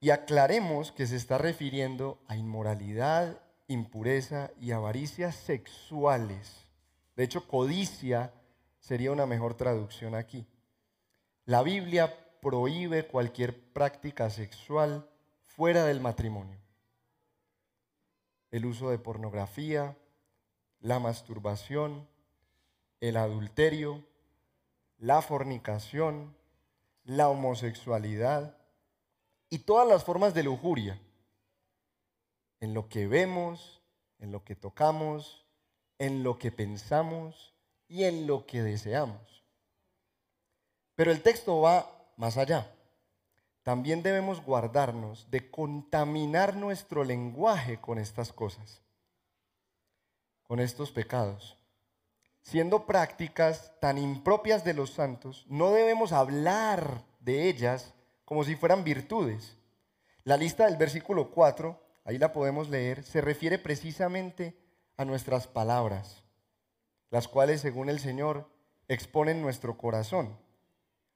Y 0.00 0.10
aclaremos 0.10 0.92
que 0.92 1.06
se 1.06 1.16
está 1.16 1.36
refiriendo 1.36 2.22
a 2.26 2.36
inmoralidad, 2.36 3.42
impureza 3.68 4.50
y 4.58 4.72
avaricia 4.72 5.30
sexuales. 5.30 6.69
De 7.20 7.24
hecho, 7.24 7.46
codicia 7.46 8.32
sería 8.78 9.12
una 9.12 9.26
mejor 9.26 9.54
traducción 9.54 10.14
aquí. 10.14 10.46
La 11.44 11.62
Biblia 11.62 12.16
prohíbe 12.40 13.06
cualquier 13.06 13.62
práctica 13.74 14.30
sexual 14.30 15.06
fuera 15.44 15.84
del 15.84 16.00
matrimonio. 16.00 16.58
El 18.50 18.64
uso 18.64 18.88
de 18.88 18.98
pornografía, 18.98 19.98
la 20.78 20.98
masturbación, 20.98 22.08
el 23.00 23.18
adulterio, 23.18 24.02
la 24.96 25.20
fornicación, 25.20 26.34
la 27.04 27.28
homosexualidad 27.28 28.56
y 29.50 29.58
todas 29.58 29.86
las 29.86 30.04
formas 30.04 30.32
de 30.32 30.44
lujuria 30.44 30.98
en 32.60 32.72
lo 32.72 32.88
que 32.88 33.06
vemos, 33.06 33.82
en 34.20 34.32
lo 34.32 34.42
que 34.42 34.56
tocamos, 34.56 35.39
en 36.00 36.24
lo 36.24 36.38
que 36.38 36.50
pensamos 36.50 37.54
y 37.86 38.04
en 38.04 38.26
lo 38.26 38.46
que 38.46 38.62
deseamos. 38.62 39.44
Pero 40.96 41.12
el 41.12 41.22
texto 41.22 41.60
va 41.60 41.88
más 42.16 42.38
allá. 42.38 42.74
También 43.62 44.02
debemos 44.02 44.42
guardarnos 44.42 45.30
de 45.30 45.50
contaminar 45.50 46.56
nuestro 46.56 47.04
lenguaje 47.04 47.78
con 47.78 47.98
estas 47.98 48.32
cosas, 48.32 48.80
con 50.42 50.58
estos 50.58 50.90
pecados. 50.90 51.58
Siendo 52.40 52.86
prácticas 52.86 53.78
tan 53.78 53.98
impropias 53.98 54.64
de 54.64 54.72
los 54.72 54.94
santos, 54.94 55.44
no 55.48 55.70
debemos 55.70 56.12
hablar 56.12 57.04
de 57.20 57.50
ellas 57.50 57.92
como 58.24 58.44
si 58.44 58.56
fueran 58.56 58.84
virtudes. 58.84 59.58
La 60.24 60.38
lista 60.38 60.64
del 60.64 60.78
versículo 60.78 61.30
4, 61.30 61.78
ahí 62.04 62.16
la 62.16 62.32
podemos 62.32 62.70
leer, 62.70 63.02
se 63.04 63.20
refiere 63.20 63.58
precisamente 63.58 64.69
a 65.00 65.06
nuestras 65.06 65.46
palabras, 65.46 66.22
las 67.08 67.26
cuales, 67.26 67.62
según 67.62 67.88
el 67.88 68.00
Señor, 68.00 68.50
exponen 68.86 69.40
nuestro 69.40 69.78
corazón 69.78 70.36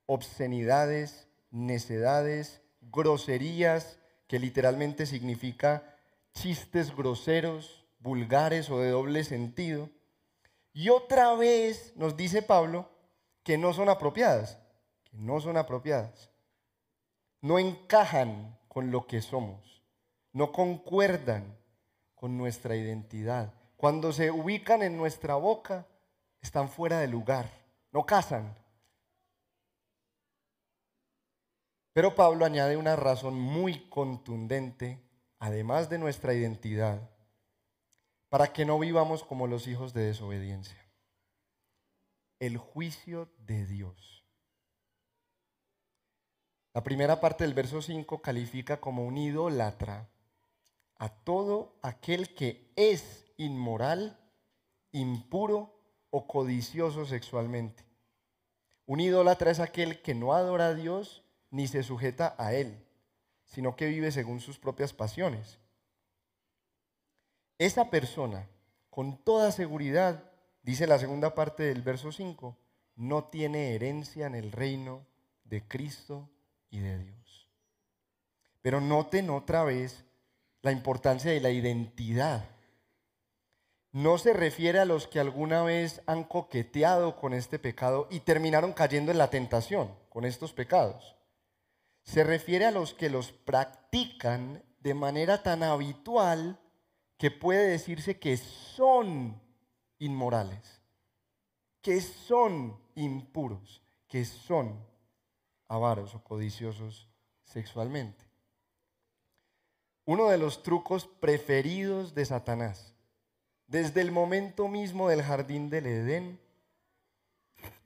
obscenidades, 0.06 1.28
necedades, 1.50 2.62
groserías, 2.80 3.98
que 4.26 4.38
literalmente 4.38 5.04
significa 5.04 5.98
chistes 6.32 6.96
groseros, 6.96 7.84
vulgares 7.98 8.70
o 8.70 8.80
de 8.80 8.88
doble 8.88 9.22
sentido. 9.22 9.90
Y 10.72 10.88
otra 10.88 11.34
vez 11.34 11.92
nos 11.94 12.16
dice 12.16 12.40
Pablo 12.40 12.88
que 13.42 13.58
no 13.58 13.74
son 13.74 13.90
apropiadas, 13.90 14.56
que 15.04 15.18
no 15.18 15.40
son 15.40 15.58
apropiadas. 15.58 16.30
No 17.42 17.58
encajan 17.58 18.58
con 18.66 18.90
lo 18.90 19.06
que 19.06 19.20
somos, 19.20 19.82
no 20.32 20.52
concuerdan 20.52 21.58
con 22.14 22.38
nuestra 22.38 22.76
identidad. 22.76 23.52
Cuando 23.76 24.12
se 24.12 24.30
ubican 24.30 24.82
en 24.82 24.96
nuestra 24.96 25.34
boca, 25.34 25.86
están 26.40 26.68
fuera 26.68 27.00
de 27.00 27.08
lugar, 27.08 27.50
no 27.92 28.04
casan. 28.06 28.56
Pero 31.92 32.14
Pablo 32.14 32.44
añade 32.44 32.76
una 32.76 32.96
razón 32.96 33.38
muy 33.38 33.88
contundente, 33.88 35.00
además 35.38 35.88
de 35.88 35.98
nuestra 35.98 36.34
identidad, 36.34 37.10
para 38.28 38.52
que 38.52 38.64
no 38.64 38.78
vivamos 38.78 39.22
como 39.22 39.46
los 39.46 39.68
hijos 39.68 39.94
de 39.94 40.06
desobediencia. 40.06 40.78
El 42.40 42.58
juicio 42.58 43.28
de 43.38 43.64
Dios. 43.64 44.24
La 46.74 46.82
primera 46.82 47.20
parte 47.20 47.44
del 47.44 47.54
verso 47.54 47.80
5 47.80 48.20
califica 48.20 48.80
como 48.80 49.04
un 49.06 49.16
idólatra 49.16 50.08
a 50.96 51.08
todo 51.08 51.76
aquel 51.82 52.34
que 52.34 52.72
es 52.74 53.23
inmoral, 53.36 54.18
impuro 54.92 55.74
o 56.10 56.26
codicioso 56.26 57.06
sexualmente. 57.06 57.84
Un 58.86 59.00
idólatra 59.00 59.50
es 59.50 59.60
aquel 59.60 60.02
que 60.02 60.14
no 60.14 60.34
adora 60.34 60.68
a 60.68 60.74
Dios 60.74 61.24
ni 61.50 61.66
se 61.68 61.82
sujeta 61.82 62.34
a 62.38 62.52
Él, 62.52 62.84
sino 63.44 63.76
que 63.76 63.86
vive 63.86 64.12
según 64.12 64.40
sus 64.40 64.58
propias 64.58 64.92
pasiones. 64.92 65.58
esa 67.58 67.88
persona, 67.88 68.48
con 68.90 69.16
toda 69.16 69.52
seguridad, 69.52 70.30
dice 70.62 70.86
la 70.86 70.98
segunda 70.98 71.34
parte 71.34 71.62
del 71.62 71.82
verso 71.82 72.10
5, 72.10 72.56
no 72.96 73.24
tiene 73.24 73.74
herencia 73.74 74.26
en 74.26 74.34
el 74.34 74.52
reino 74.52 75.06
de 75.44 75.66
Cristo 75.66 76.28
y 76.70 76.80
de 76.80 76.98
Dios. 76.98 77.48
Pero 78.60 78.80
noten 78.80 79.30
otra 79.30 79.62
vez 79.64 80.04
la 80.62 80.72
importancia 80.72 81.30
de 81.30 81.40
la 81.40 81.50
identidad. 81.50 82.53
No 83.94 84.18
se 84.18 84.32
refiere 84.32 84.80
a 84.80 84.84
los 84.84 85.06
que 85.06 85.20
alguna 85.20 85.62
vez 85.62 86.02
han 86.06 86.24
coqueteado 86.24 87.14
con 87.14 87.32
este 87.32 87.60
pecado 87.60 88.08
y 88.10 88.18
terminaron 88.18 88.72
cayendo 88.72 89.12
en 89.12 89.18
la 89.18 89.30
tentación 89.30 89.94
con 90.08 90.24
estos 90.24 90.52
pecados. 90.52 91.14
Se 92.02 92.24
refiere 92.24 92.66
a 92.66 92.72
los 92.72 92.92
que 92.92 93.08
los 93.08 93.30
practican 93.30 94.64
de 94.80 94.94
manera 94.94 95.44
tan 95.44 95.62
habitual 95.62 96.58
que 97.18 97.30
puede 97.30 97.68
decirse 97.68 98.18
que 98.18 98.36
son 98.36 99.40
inmorales, 100.00 100.82
que 101.80 102.00
son 102.00 102.76
impuros, 102.96 103.80
que 104.08 104.24
son 104.24 104.84
avaros 105.68 106.16
o 106.16 106.24
codiciosos 106.24 107.08
sexualmente. 107.44 108.24
Uno 110.04 110.30
de 110.30 110.38
los 110.38 110.64
trucos 110.64 111.06
preferidos 111.06 112.12
de 112.16 112.24
Satanás, 112.24 112.94
desde 113.74 114.02
el 114.02 114.12
momento 114.12 114.68
mismo 114.68 115.08
del 115.08 115.20
jardín 115.20 115.68
del 115.68 115.86
Edén, 115.86 116.38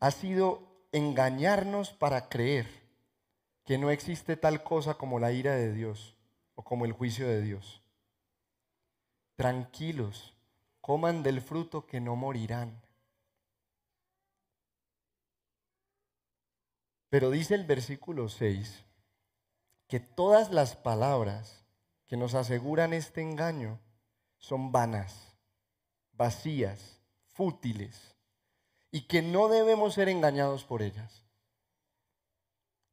ha 0.00 0.10
sido 0.10 0.60
engañarnos 0.92 1.94
para 1.94 2.28
creer 2.28 2.66
que 3.64 3.78
no 3.78 3.90
existe 3.90 4.36
tal 4.36 4.62
cosa 4.62 4.96
como 4.98 5.18
la 5.18 5.32
ira 5.32 5.54
de 5.54 5.72
Dios 5.72 6.14
o 6.56 6.62
como 6.62 6.84
el 6.84 6.92
juicio 6.92 7.26
de 7.26 7.40
Dios. 7.40 7.80
Tranquilos, 9.34 10.34
coman 10.82 11.22
del 11.22 11.40
fruto 11.40 11.86
que 11.86 12.02
no 12.02 12.16
morirán. 12.16 12.82
Pero 17.08 17.30
dice 17.30 17.54
el 17.54 17.64
versículo 17.64 18.28
6 18.28 18.84
que 19.86 20.00
todas 20.00 20.50
las 20.50 20.76
palabras 20.76 21.64
que 22.04 22.18
nos 22.18 22.34
aseguran 22.34 22.92
este 22.92 23.22
engaño 23.22 23.80
son 24.36 24.70
vanas, 24.70 25.27
vacías, 26.18 27.00
fútiles, 27.32 28.14
y 28.90 29.02
que 29.02 29.22
no 29.22 29.48
debemos 29.48 29.94
ser 29.94 30.10
engañados 30.10 30.64
por 30.64 30.82
ellas. 30.82 31.24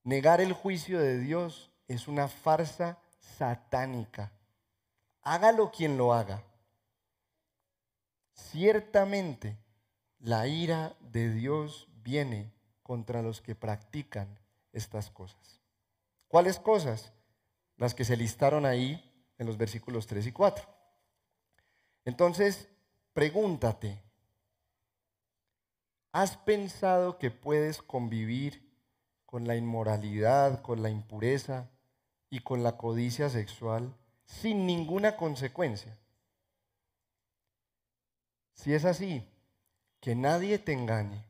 Negar 0.03 0.39
el 0.39 0.53
juicio 0.53 0.99
de 0.99 1.19
Dios 1.19 1.71
es 1.87 2.07
una 2.07 2.27
farsa 2.27 2.99
satánica. 3.19 4.31
Hágalo 5.21 5.71
quien 5.71 5.97
lo 5.97 6.13
haga. 6.13 6.43
Ciertamente 8.33 9.57
la 10.19 10.47
ira 10.47 10.95
de 10.99 11.33
Dios 11.33 11.87
viene 12.03 12.53
contra 12.83 13.23
los 13.23 13.41
que 13.41 13.55
practican 13.55 14.39
estas 14.71 15.09
cosas. 15.09 15.61
¿Cuáles 16.27 16.59
cosas? 16.59 17.13
Las 17.77 17.95
que 17.95 18.05
se 18.05 18.15
listaron 18.15 18.65
ahí 18.65 19.11
en 19.39 19.47
los 19.47 19.57
versículos 19.57 20.05
3 20.05 20.27
y 20.27 20.31
4. 20.31 20.67
Entonces, 22.05 22.69
pregúntate, 23.15 24.03
¿has 26.11 26.35
pensado 26.35 27.17
que 27.17 27.31
puedes 27.31 27.81
convivir 27.81 28.69
con 29.25 29.47
la 29.47 29.55
inmoralidad, 29.55 30.61
con 30.61 30.83
la 30.83 30.89
impureza 30.89 31.71
y 32.29 32.41
con 32.41 32.61
la 32.61 32.75
codicia 32.75 33.29
sexual 33.29 33.95
sin 34.25 34.67
ninguna 34.67 35.15
consecuencia? 35.15 35.97
Si 38.53 38.73
es 38.73 38.83
así, 38.83 39.25
que 40.01 40.13
nadie 40.13 40.59
te 40.59 40.73
engañe. 40.73 41.25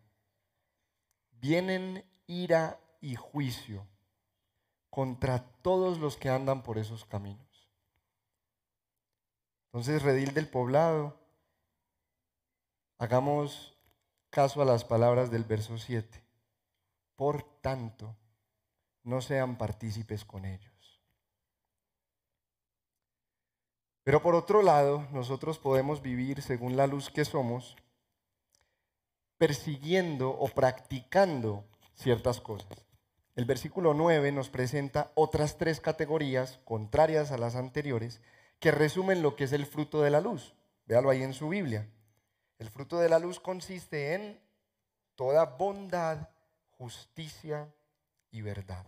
Vienen 1.33 2.03
ira 2.25 2.79
y 2.99 3.13
juicio 3.13 3.85
contra 4.89 5.45
todos 5.61 5.99
los 5.99 6.17
que 6.17 6.29
andan 6.29 6.63
por 6.63 6.79
esos 6.79 7.05
caminos. 7.05 7.69
Entonces, 9.67 10.01
redil 10.01 10.33
del 10.33 10.49
poblado, 10.49 11.24
hagamos 12.97 13.77
caso 14.29 14.61
a 14.61 14.65
las 14.65 14.83
palabras 14.83 15.31
del 15.31 15.43
verso 15.43 15.77
7. 15.77 16.23
Por 17.15 17.43
tanto, 17.61 18.15
no 19.03 19.21
sean 19.21 19.57
partícipes 19.57 20.25
con 20.25 20.45
ellos. 20.45 21.01
Pero 24.03 24.21
por 24.21 24.35
otro 24.35 24.61
lado, 24.61 25.07
nosotros 25.11 25.57
podemos 25.57 26.01
vivir 26.01 26.41
según 26.41 26.77
la 26.77 26.85
luz 26.85 27.09
que 27.09 27.25
somos, 27.25 27.75
persiguiendo 29.37 30.29
o 30.29 30.47
practicando 30.47 31.65
ciertas 31.95 32.39
cosas. 32.39 32.85
El 33.35 33.45
versículo 33.45 33.93
9 33.93 34.31
nos 34.31 34.49
presenta 34.49 35.11
otras 35.15 35.57
tres 35.57 35.81
categorías 35.81 36.59
contrarias 36.65 37.31
a 37.31 37.37
las 37.37 37.55
anteriores 37.55 38.21
que 38.59 38.71
resumen 38.71 39.21
lo 39.21 39.35
que 39.35 39.45
es 39.45 39.53
el 39.53 39.65
fruto 39.65 40.01
de 40.01 40.11
la 40.11 40.21
luz. 40.21 40.55
Véalo 40.85 41.09
ahí 41.09 41.23
en 41.23 41.33
su 41.33 41.49
Biblia. 41.49 41.89
El 42.57 42.69
fruto 42.69 42.99
de 42.99 43.09
la 43.09 43.19
luz 43.19 43.39
consiste 43.39 44.13
en 44.13 44.39
toda 45.15 45.45
bondad, 45.45 46.29
justicia 46.77 47.73
y 48.31 48.41
verdad. 48.41 48.85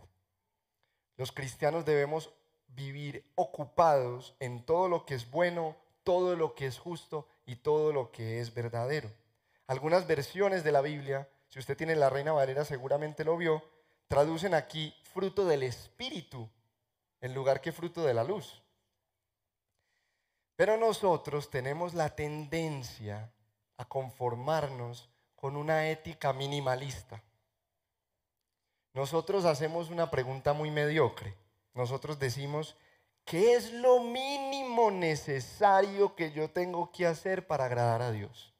Los 1.17 1.31
cristianos 1.31 1.85
debemos 1.85 2.31
vivir 2.67 3.25
ocupados 3.35 4.35
en 4.39 4.65
todo 4.65 4.87
lo 4.87 5.05
que 5.05 5.15
es 5.15 5.29
bueno, 5.29 5.75
todo 6.03 6.35
lo 6.35 6.53
que 6.53 6.67
es 6.67 6.77
justo 6.77 7.27
y 7.45 7.57
todo 7.57 7.91
lo 7.91 8.11
que 8.11 8.39
es 8.39 8.53
verdadero. 8.53 9.11
Algunas 9.67 10.07
versiones 10.07 10.63
de 10.63 10.71
la 10.71 10.81
Biblia, 10.81 11.27
si 11.49 11.59
usted 11.59 11.75
tiene 11.75 11.95
la 11.95 12.09
Reina 12.09 12.31
Valera 12.31 12.63
seguramente 12.65 13.25
lo 13.25 13.35
vio, 13.35 13.63
traducen 14.07 14.53
aquí 14.53 14.95
fruto 15.03 15.45
del 15.45 15.63
Espíritu 15.63 16.49
en 17.19 17.33
lugar 17.33 17.59
que 17.61 17.71
fruto 17.71 18.03
de 18.03 18.13
la 18.13 18.23
luz. 18.23 18.61
Pero 20.55 20.77
nosotros 20.77 21.49
tenemos 21.49 21.93
la 21.93 22.15
tendencia 22.15 23.31
a 23.77 23.85
conformarnos 23.85 25.09
con 25.35 25.55
una 25.55 25.89
ética 25.89 26.33
minimalista. 26.33 27.23
Nosotros 28.93 29.45
hacemos 29.45 29.89
una 29.89 30.09
pregunta 30.09 30.53
muy 30.53 30.71
mediocre. 30.71 31.35
Nosotros 31.73 32.19
decimos, 32.19 32.75
¿qué 33.23 33.53
es 33.53 33.71
lo 33.71 34.01
mínimo 34.01 34.91
necesario 34.91 36.15
que 36.15 36.31
yo 36.31 36.49
tengo 36.49 36.91
que 36.91 37.05
hacer 37.05 37.45
para 37.45 37.65
agradar 37.65 38.01
a 38.01 38.11
Dios? 38.11 38.57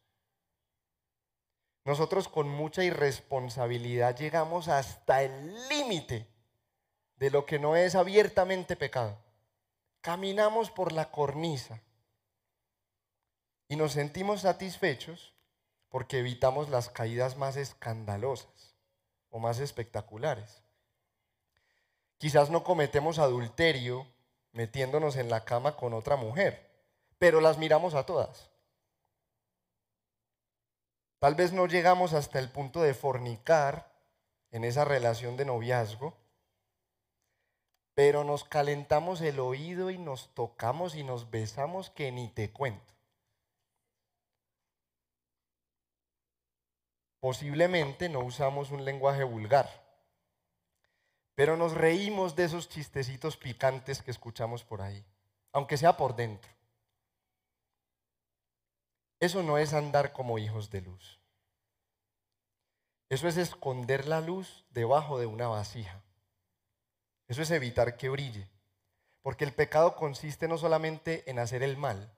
nosotros 1.87 2.27
con 2.27 2.49
mucha 2.49 2.83
irresponsabilidad 2.83 4.17
llegamos 4.17 4.67
hasta 4.67 5.23
el 5.23 5.69
límite 5.69 6.27
de 7.15 7.29
lo 7.31 7.45
que 7.45 7.59
no 7.59 7.77
es 7.77 7.95
abiertamente 7.95 8.75
pecado. 8.75 9.17
Caminamos 10.01 10.69
por 10.69 10.91
la 10.91 11.09
cornisa 11.11 11.81
y 13.67 13.75
nos 13.75 13.93
sentimos 13.93 14.41
satisfechos 14.41 15.33
porque 15.89 16.19
evitamos 16.19 16.69
las 16.69 16.89
caídas 16.89 17.37
más 17.37 17.57
escandalosas 17.57 18.75
o 19.29 19.39
más 19.39 19.59
espectaculares. 19.59 20.63
Quizás 22.17 22.49
no 22.49 22.63
cometemos 22.63 23.19
adulterio 23.19 24.07
metiéndonos 24.51 25.15
en 25.17 25.29
la 25.29 25.45
cama 25.45 25.75
con 25.75 25.93
otra 25.93 26.15
mujer, 26.15 26.71
pero 27.17 27.41
las 27.41 27.57
miramos 27.57 27.93
a 27.93 28.05
todas. 28.05 28.49
Tal 31.19 31.35
vez 31.35 31.51
no 31.51 31.67
llegamos 31.67 32.13
hasta 32.13 32.39
el 32.39 32.49
punto 32.49 32.81
de 32.81 32.93
fornicar 32.93 33.91
en 34.51 34.63
esa 34.63 34.85
relación 34.85 35.35
de 35.35 35.45
noviazgo, 35.45 36.15
pero 37.93 38.23
nos 38.23 38.43
calentamos 38.43 39.21
el 39.21 39.39
oído 39.39 39.89
y 39.89 39.97
nos 39.97 40.33
tocamos 40.35 40.95
y 40.95 41.03
nos 41.03 41.31
besamos 41.31 41.89
que 41.89 42.11
ni 42.11 42.27
te 42.29 42.51
cuento. 42.51 42.96
Posiblemente 47.19 48.09
no 48.09 48.19
usamos 48.19 48.71
un 48.71 48.85
lenguaje 48.85 49.23
vulgar, 49.23 49.69
pero 51.35 51.57
nos 51.57 51.73
reímos 51.73 52.35
de 52.35 52.45
esos 52.45 52.69
chistecitos 52.69 53.37
picantes 53.37 54.01
que 54.01 54.11
escuchamos 54.11 54.63
por 54.63 54.81
ahí, 54.81 55.03
aunque 55.51 55.77
sea 55.77 55.97
por 55.97 56.15
dentro. 56.15 56.51
Eso 59.19 59.41
no 59.41 59.57
es 59.57 59.73
andar 59.73 60.13
como 60.13 60.37
hijos 60.37 60.69
de 60.69 60.81
luz. 60.81 61.19
Eso 63.09 63.27
es 63.27 63.37
esconder 63.37 64.07
la 64.07 64.21
luz 64.21 64.65
debajo 64.71 65.17
de 65.17 65.25
una 65.25 65.47
vasija. 65.47 66.03
Eso 67.27 67.41
es 67.41 67.51
evitar 67.51 67.97
que 67.97 68.09
brille. 68.09 68.47
Porque 69.21 69.43
el 69.43 69.53
pecado 69.53 69.95
consiste 69.95 70.47
no 70.47 70.57
solamente 70.57 71.29
en 71.29 71.39
hacer 71.39 71.63
el 71.63 71.77
mal, 71.77 72.13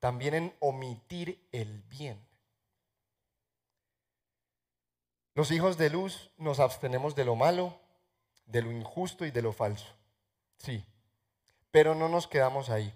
también 0.00 0.34
en 0.34 0.56
omitir 0.60 1.48
el 1.52 1.82
bien. 1.82 2.26
Los 5.34 5.50
hijos 5.50 5.78
de 5.78 5.88
luz 5.88 6.30
nos 6.36 6.60
abstenemos 6.60 7.14
de 7.14 7.24
lo 7.24 7.36
malo, 7.36 7.78
de 8.44 8.60
lo 8.60 8.70
injusto 8.70 9.24
y 9.24 9.30
de 9.30 9.40
lo 9.40 9.52
falso. 9.52 9.94
Sí, 10.58 10.84
pero 11.70 11.94
no 11.94 12.08
nos 12.08 12.26
quedamos 12.26 12.70
ahí. 12.70 12.94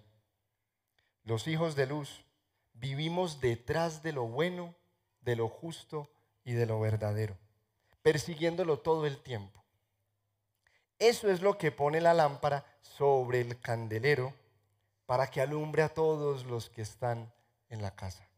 los 1.24 1.48
hijos 1.48 1.74
de 1.74 1.86
luz, 1.86 2.24
vivimos 2.74 3.40
detrás 3.40 4.02
de 4.04 4.12
lo 4.12 4.28
bueno, 4.28 4.76
de 5.22 5.34
lo 5.34 5.48
justo 5.48 6.08
y 6.44 6.52
de 6.52 6.66
lo 6.66 6.78
verdadero, 6.78 7.36
persiguiéndolo 8.02 8.78
todo 8.78 9.06
el 9.06 9.18
tiempo. 9.18 9.64
Eso 11.00 11.28
es 11.28 11.42
lo 11.42 11.58
que 11.58 11.72
pone 11.72 12.00
la 12.00 12.14
lámpara 12.14 12.64
sobre 12.80 13.40
el 13.40 13.58
candelero 13.58 14.32
para 15.04 15.28
que 15.28 15.40
alumbre 15.40 15.82
a 15.82 15.92
todos 15.92 16.44
los 16.44 16.70
que 16.70 16.82
están 16.82 17.32
en 17.70 17.82
la 17.82 17.96
casa. 17.96 18.28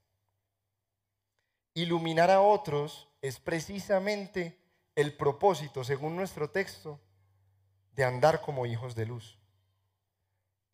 Iluminar 1.75 2.31
a 2.31 2.41
otros 2.41 3.08
es 3.21 3.41
precisamente 3.41 4.59
el 4.95 5.17
propósito, 5.17 5.85
según 5.85 6.17
nuestro 6.17 6.51
texto, 6.51 7.01
de 7.93 8.05
andar 8.05 8.41
como 8.41 8.67
hijos 8.67 8.95
de 8.95 9.07
luz. 9.07 9.39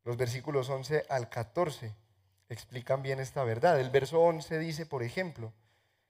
Los 0.04 0.16
versículos 0.16 0.68
11 0.68 1.06
al 1.08 1.30
14 1.30 1.94
explican 2.48 3.02
bien 3.02 3.20
esta 3.20 3.44
verdad. 3.44 3.80
El 3.80 3.90
verso 3.90 4.20
11 4.20 4.58
dice, 4.58 4.86
por 4.86 5.02
ejemplo, 5.02 5.52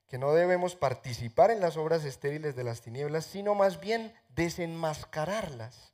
que 0.07 0.17
no 0.17 0.33
debemos 0.33 0.75
participar 0.75 1.51
en 1.51 1.61
las 1.61 1.77
obras 1.77 2.03
estériles 2.03 2.55
de 2.55 2.63
las 2.63 2.81
tinieblas, 2.81 3.25
sino 3.25 3.55
más 3.55 3.79
bien 3.79 4.13
desenmascararlas, 4.29 5.93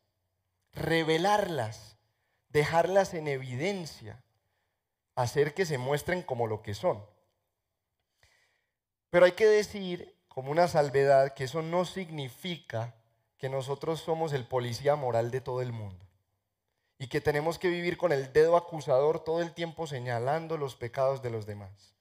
revelarlas, 0.74 1.98
dejarlas 2.50 3.14
en 3.14 3.28
evidencia, 3.28 4.24
hacer 5.16 5.54
que 5.54 5.66
se 5.66 5.78
muestren 5.78 6.24
como 6.24 6.48
lo 6.48 6.62
que 6.62 6.74
son. 6.74 7.06
Pero 9.10 9.26
hay 9.26 9.34
que 9.34 9.46
decir, 9.46 10.16
como 10.34 10.50
una 10.52 10.70
salvedad, 10.70 11.34
que 11.34 11.44
eso 11.44 11.62
no 11.62 11.84
significa 11.84 12.96
que 13.38 13.50
nosotros 13.50 14.00
somos 14.00 14.32
el 14.32 14.48
policía 14.48 14.96
moral 14.96 15.30
de 15.30 15.42
todo 15.42 15.62
el 15.62 15.74
mundo 15.74 16.06
y 16.98 17.08
que 17.08 17.20
tenemos 17.20 17.60
que 17.60 17.68
vivir 17.68 17.98
con 17.98 18.14
el 18.14 18.32
dedo 18.32 18.56
acusador 18.56 19.26
todo 19.26 19.42
el 19.42 19.52
tiempo 19.52 19.88
señalando 19.88 20.56
los 20.58 20.78
pecados 20.78 21.22
de 21.22 21.32
los 21.32 21.46
demás. 21.46 21.96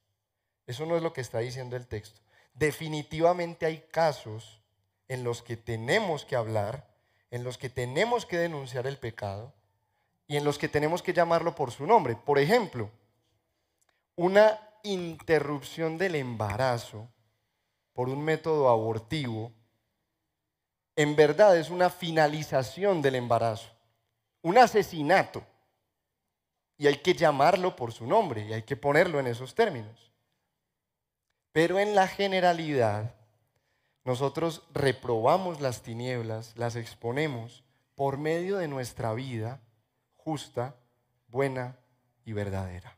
Eso 0.68 0.86
no 0.86 0.96
es 0.96 1.02
lo 1.02 1.12
que 1.12 1.22
está 1.22 1.40
diciendo 1.40 1.74
el 1.74 1.88
texto. 1.88 2.20
Definitivamente 2.54 3.66
hay 3.66 3.78
casos 3.90 4.62
en 5.08 5.24
los 5.24 5.42
que 5.42 5.56
tenemos 5.56 6.24
que 6.24 6.36
hablar, 6.36 6.86
en 7.32 7.42
los 7.42 7.58
que 7.58 7.68
tenemos 7.68 8.26
que 8.26 8.38
denunciar 8.38 8.86
el 8.86 8.98
pecado 8.98 9.52
y 10.28 10.36
en 10.36 10.44
los 10.44 10.56
que 10.56 10.68
tenemos 10.68 11.02
que 11.02 11.14
llamarlo 11.14 11.56
por 11.56 11.72
su 11.72 11.84
nombre. 11.84 12.14
Por 12.14 12.38
ejemplo, 12.38 12.90
una 14.14 14.60
interrupción 14.84 15.98
del 15.98 16.14
embarazo 16.14 17.08
por 18.00 18.08
un 18.08 18.24
método 18.24 18.70
abortivo, 18.70 19.52
en 20.96 21.16
verdad 21.16 21.58
es 21.58 21.68
una 21.68 21.90
finalización 21.90 23.02
del 23.02 23.16
embarazo, 23.16 23.68
un 24.40 24.56
asesinato. 24.56 25.44
Y 26.78 26.86
hay 26.86 26.96
que 26.96 27.12
llamarlo 27.12 27.76
por 27.76 27.92
su 27.92 28.06
nombre 28.06 28.46
y 28.46 28.54
hay 28.54 28.62
que 28.62 28.74
ponerlo 28.74 29.20
en 29.20 29.26
esos 29.26 29.54
términos. 29.54 30.10
Pero 31.52 31.78
en 31.78 31.94
la 31.94 32.08
generalidad, 32.08 33.16
nosotros 34.04 34.62
reprobamos 34.72 35.60
las 35.60 35.82
tinieblas, 35.82 36.56
las 36.56 36.76
exponemos 36.76 37.64
por 37.96 38.16
medio 38.16 38.56
de 38.56 38.68
nuestra 38.68 39.12
vida 39.12 39.60
justa, 40.16 40.74
buena 41.28 41.76
y 42.24 42.32
verdadera. 42.32 42.96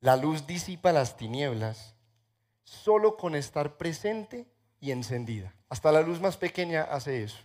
La 0.00 0.16
luz 0.16 0.46
disipa 0.46 0.90
las 0.90 1.18
tinieblas 1.18 1.94
solo 2.64 3.16
con 3.16 3.34
estar 3.34 3.76
presente 3.76 4.46
y 4.80 4.90
encendida. 4.90 5.54
Hasta 5.68 5.92
la 5.92 6.02
luz 6.02 6.20
más 6.20 6.36
pequeña 6.36 6.82
hace 6.82 7.22
eso. 7.22 7.38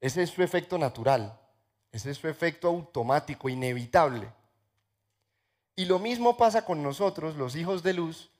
Ese 0.00 0.22
es 0.22 0.30
su 0.30 0.42
efecto 0.42 0.78
natural, 0.78 1.38
ese 1.92 2.10
es 2.10 2.18
su 2.18 2.28
efecto 2.28 2.68
automático, 2.68 3.48
inevitable. 3.48 4.32
Y 5.76 5.84
lo 5.84 5.98
mismo 5.98 6.36
pasa 6.36 6.64
con 6.64 6.82
nosotros, 6.82 7.36
los 7.36 7.54
hijos 7.54 7.82
de 7.82 7.94
luz, 7.94 8.30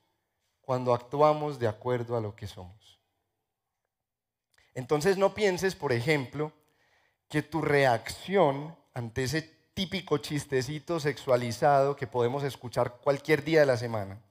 cuando 0.61 0.93
actuamos 0.93 1.59
de 1.59 1.67
acuerdo 1.67 2.15
a 2.15 2.21
lo 2.21 2.35
que 2.35 2.47
somos. 2.47 2.99
Entonces 4.73 5.17
no 5.17 5.33
pienses, 5.33 5.75
por 5.75 5.91
ejemplo, 5.91 6.51
que 7.27 7.41
tu 7.41 7.61
reacción 7.61 8.75
ante 8.93 9.23
ese 9.23 9.41
típico 9.73 10.17
chistecito 10.17 10.99
sexualizado 10.99 11.95
que 11.95 12.07
podemos 12.07 12.43
escuchar 12.43 12.97
cualquier 12.97 13.43
día 13.43 13.61
de 13.61 13.65
la 13.65 13.77
semana, 13.77 14.21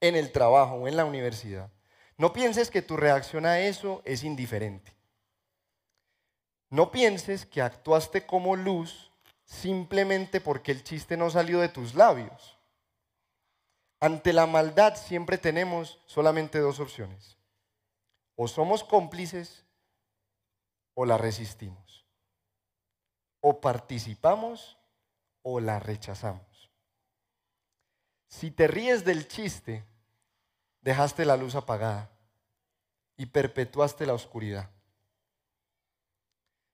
en 0.00 0.16
el 0.16 0.32
trabajo 0.32 0.74
o 0.74 0.88
en 0.88 0.96
la 0.96 1.04
universidad. 1.04 1.70
No 2.18 2.32
pienses 2.32 2.70
que 2.70 2.82
tu 2.82 2.96
reacción 2.96 3.46
a 3.46 3.60
eso 3.60 4.02
es 4.04 4.24
indiferente. 4.24 4.96
No 6.70 6.90
pienses 6.90 7.46
que 7.46 7.62
actuaste 7.62 8.26
como 8.26 8.56
luz 8.56 9.12
simplemente 9.44 10.40
porque 10.40 10.72
el 10.72 10.82
chiste 10.82 11.16
no 11.16 11.30
salió 11.30 11.60
de 11.60 11.68
tus 11.68 11.94
labios. 11.94 12.58
Ante 14.00 14.32
la 14.32 14.46
maldad 14.46 14.96
siempre 14.96 15.38
tenemos 15.38 16.00
solamente 16.06 16.58
dos 16.58 16.80
opciones. 16.80 17.38
O 18.34 18.48
somos 18.48 18.84
cómplices 18.84 19.64
o 20.94 21.06
la 21.06 21.18
resistimos. 21.18 22.06
O 23.40 23.60
participamos 23.60 24.78
o 25.42 25.60
la 25.60 25.78
rechazamos. 25.78 26.45
Si 28.28 28.50
te 28.50 28.66
ríes 28.66 29.04
del 29.04 29.28
chiste, 29.28 29.84
dejaste 30.80 31.24
la 31.24 31.36
luz 31.36 31.54
apagada 31.54 32.10
y 33.16 33.26
perpetuaste 33.26 34.06
la 34.06 34.14
oscuridad. 34.14 34.70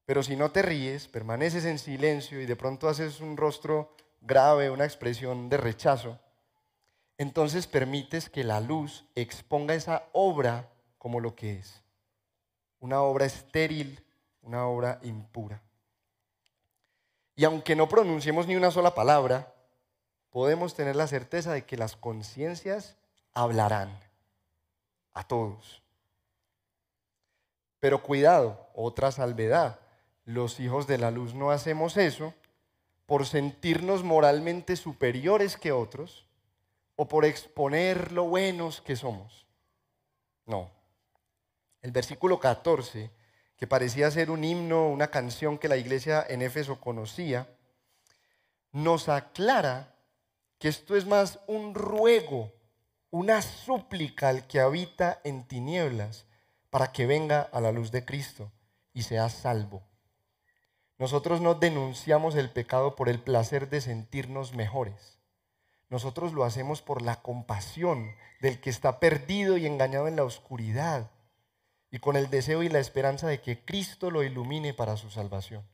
Pero 0.05 0.23
si 0.23 0.37
no 0.37 0.51
te 0.51 0.62
ríes, 0.62 1.09
permaneces 1.09 1.65
en 1.65 1.79
silencio 1.79 2.41
y 2.41 2.47
de 2.47 2.57
pronto 2.57 2.88
haces 2.88 3.21
un 3.21 3.37
rostro 3.37 3.95
grave, 4.21 4.71
una 4.71 4.85
expresión 4.85 5.49
de 5.49 5.57
rechazo, 5.57 6.19
entonces 7.19 7.67
permites 7.67 8.29
que 8.29 8.45
la 8.45 8.61
luz 8.61 9.05
exponga 9.15 9.75
esa 9.75 10.05
obra 10.12 10.69
como 10.99 11.21
lo 11.21 11.35
que 11.37 11.55
es. 11.55 11.83
Una 12.81 13.03
obra 13.03 13.27
estéril, 13.27 14.05
una 14.43 14.67
obra 14.67 14.99
impura. 15.03 15.62
Y 17.37 17.45
aunque 17.45 17.77
no 17.77 17.88
pronunciemos 17.88 18.47
ni 18.47 18.57
una 18.57 18.71
sola 18.71 18.95
palabra, 18.95 19.55
podemos 20.33 20.75
tener 20.75 20.97
la 20.97 21.07
certeza 21.07 21.53
de 21.53 21.64
que 21.64 21.77
las 21.77 21.95
conciencias 21.95 22.97
hablarán 23.35 23.97
a 25.12 25.23
todos. 25.23 25.83
Pero 27.79 28.03
cuidado, 28.03 28.68
otra 28.75 29.12
salvedad. 29.12 29.79
Los 30.25 30.59
hijos 30.59 30.87
de 30.87 30.99
la 30.99 31.11
luz 31.11 31.35
no 31.35 31.51
hacemos 31.51 31.97
eso 31.97 32.35
por 33.07 33.27
sentirnos 33.27 34.03
moralmente 34.03 34.77
superiores 34.77 35.57
que 35.57 35.71
otros 35.71 36.27
o 36.97 37.07
por 37.07 37.25
exponer 37.25 38.11
lo 38.12 38.25
buenos 38.25 38.81
que 38.81 38.97
somos. 38.97 39.47
No. 40.47 40.71
El 41.83 41.92
versículo 41.92 42.40
14 42.40 43.11
que 43.62 43.66
parecía 43.66 44.11
ser 44.11 44.31
un 44.31 44.42
himno, 44.42 44.88
una 44.88 45.09
canción 45.09 45.59
que 45.59 45.68
la 45.68 45.77
iglesia 45.77 46.25
en 46.29 46.42
Éfeso 46.42 46.81
conocía, 46.81 47.49
nos 48.73 49.09
aclara 49.09 49.91
que 50.62 50.68
esto 50.68 50.94
es 50.94 51.07
más 51.07 51.40
un 51.48 51.75
ruego, 51.75 52.53
una 53.11 53.42
súplica 53.42 54.29
al 54.29 54.46
que 54.46 54.61
habita 54.61 55.20
en 55.25 55.42
tinieblas 55.48 56.25
para 56.70 56.92
que 56.92 57.05
venga 57.05 57.40
a 57.40 57.61
la 57.61 57.72
luz 57.72 57.90
de 57.90 58.05
Cristo 58.05 58.53
y 58.92 59.03
sea 59.03 59.29
salvo. 59.29 59.83
Nosotros 60.98 61.40
no 61.40 61.57
denunciamos 61.57 62.37
el 62.37 62.48
pecado 62.48 62.94
por 62.94 63.09
el 63.09 63.18
placer 63.18 63.70
de 63.70 63.81
sentirnos 63.81 64.55
mejores. 64.55 65.18
Nosotros 65.88 66.33
lo 66.33 66.44
hacemos 66.44 66.81
por 66.81 67.03
la 67.03 67.22
compasión 67.22 68.14
del 68.40 68.61
que 68.61 68.70
está 68.70 69.01
perdido 69.01 69.57
y 69.57 69.66
engañado 69.66 70.07
en 70.07 70.14
la 70.14 70.22
oscuridad 70.22 71.11
y 71.90 71.98
con 71.98 72.14
el 72.14 72.31
deseo 72.31 72.62
y 72.62 72.68
la 72.68 72.79
esperanza 72.79 73.27
de 73.27 73.40
que 73.40 73.64
Cristo 73.64 74.12
lo 74.12 74.22
ilumine 74.22 74.75
para 74.75 74.96
su 74.96 75.11
salvación. 75.11 75.66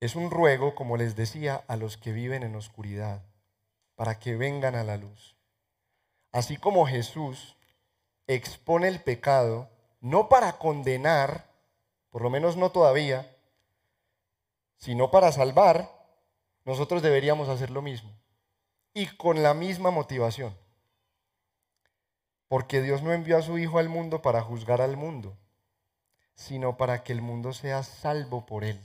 Es 0.00 0.14
un 0.14 0.30
ruego, 0.30 0.74
como 0.74 0.96
les 0.96 1.16
decía, 1.16 1.64
a 1.68 1.76
los 1.76 1.96
que 1.96 2.12
viven 2.12 2.42
en 2.42 2.54
oscuridad, 2.54 3.22
para 3.94 4.18
que 4.18 4.36
vengan 4.36 4.74
a 4.74 4.84
la 4.84 4.98
luz. 4.98 5.36
Así 6.32 6.58
como 6.58 6.86
Jesús 6.86 7.56
expone 8.26 8.88
el 8.88 9.00
pecado, 9.02 9.70
no 10.00 10.28
para 10.28 10.58
condenar, 10.58 11.50
por 12.10 12.20
lo 12.20 12.28
menos 12.28 12.56
no 12.56 12.70
todavía, 12.72 13.34
sino 14.76 15.10
para 15.10 15.32
salvar, 15.32 15.90
nosotros 16.64 17.00
deberíamos 17.00 17.48
hacer 17.48 17.70
lo 17.70 17.80
mismo. 17.80 18.10
Y 18.92 19.06
con 19.16 19.42
la 19.42 19.54
misma 19.54 19.90
motivación. 19.90 20.56
Porque 22.48 22.82
Dios 22.82 23.02
no 23.02 23.12
envió 23.12 23.38
a 23.38 23.42
su 23.42 23.58
Hijo 23.58 23.78
al 23.78 23.88
mundo 23.88 24.20
para 24.20 24.42
juzgar 24.42 24.82
al 24.82 24.96
mundo, 24.96 25.36
sino 26.34 26.76
para 26.76 27.02
que 27.02 27.12
el 27.12 27.22
mundo 27.22 27.52
sea 27.52 27.82
salvo 27.82 28.44
por 28.44 28.62
él. 28.64 28.80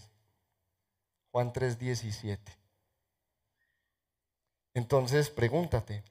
Juan 1.31 1.53
3:17. 1.53 2.39
Entonces 4.73 5.29
pregúntate, 5.29 6.03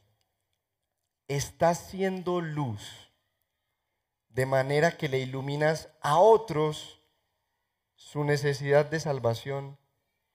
¿estás 1.29 1.79
siendo 1.79 2.41
luz 2.41 3.11
de 4.31 4.47
manera 4.47 4.97
que 4.97 5.09
le 5.09 5.19
iluminas 5.19 5.89
a 6.01 6.19
otros 6.19 7.01
su 7.95 8.25
necesidad 8.25 8.87
de 8.87 8.99
salvación 8.99 9.79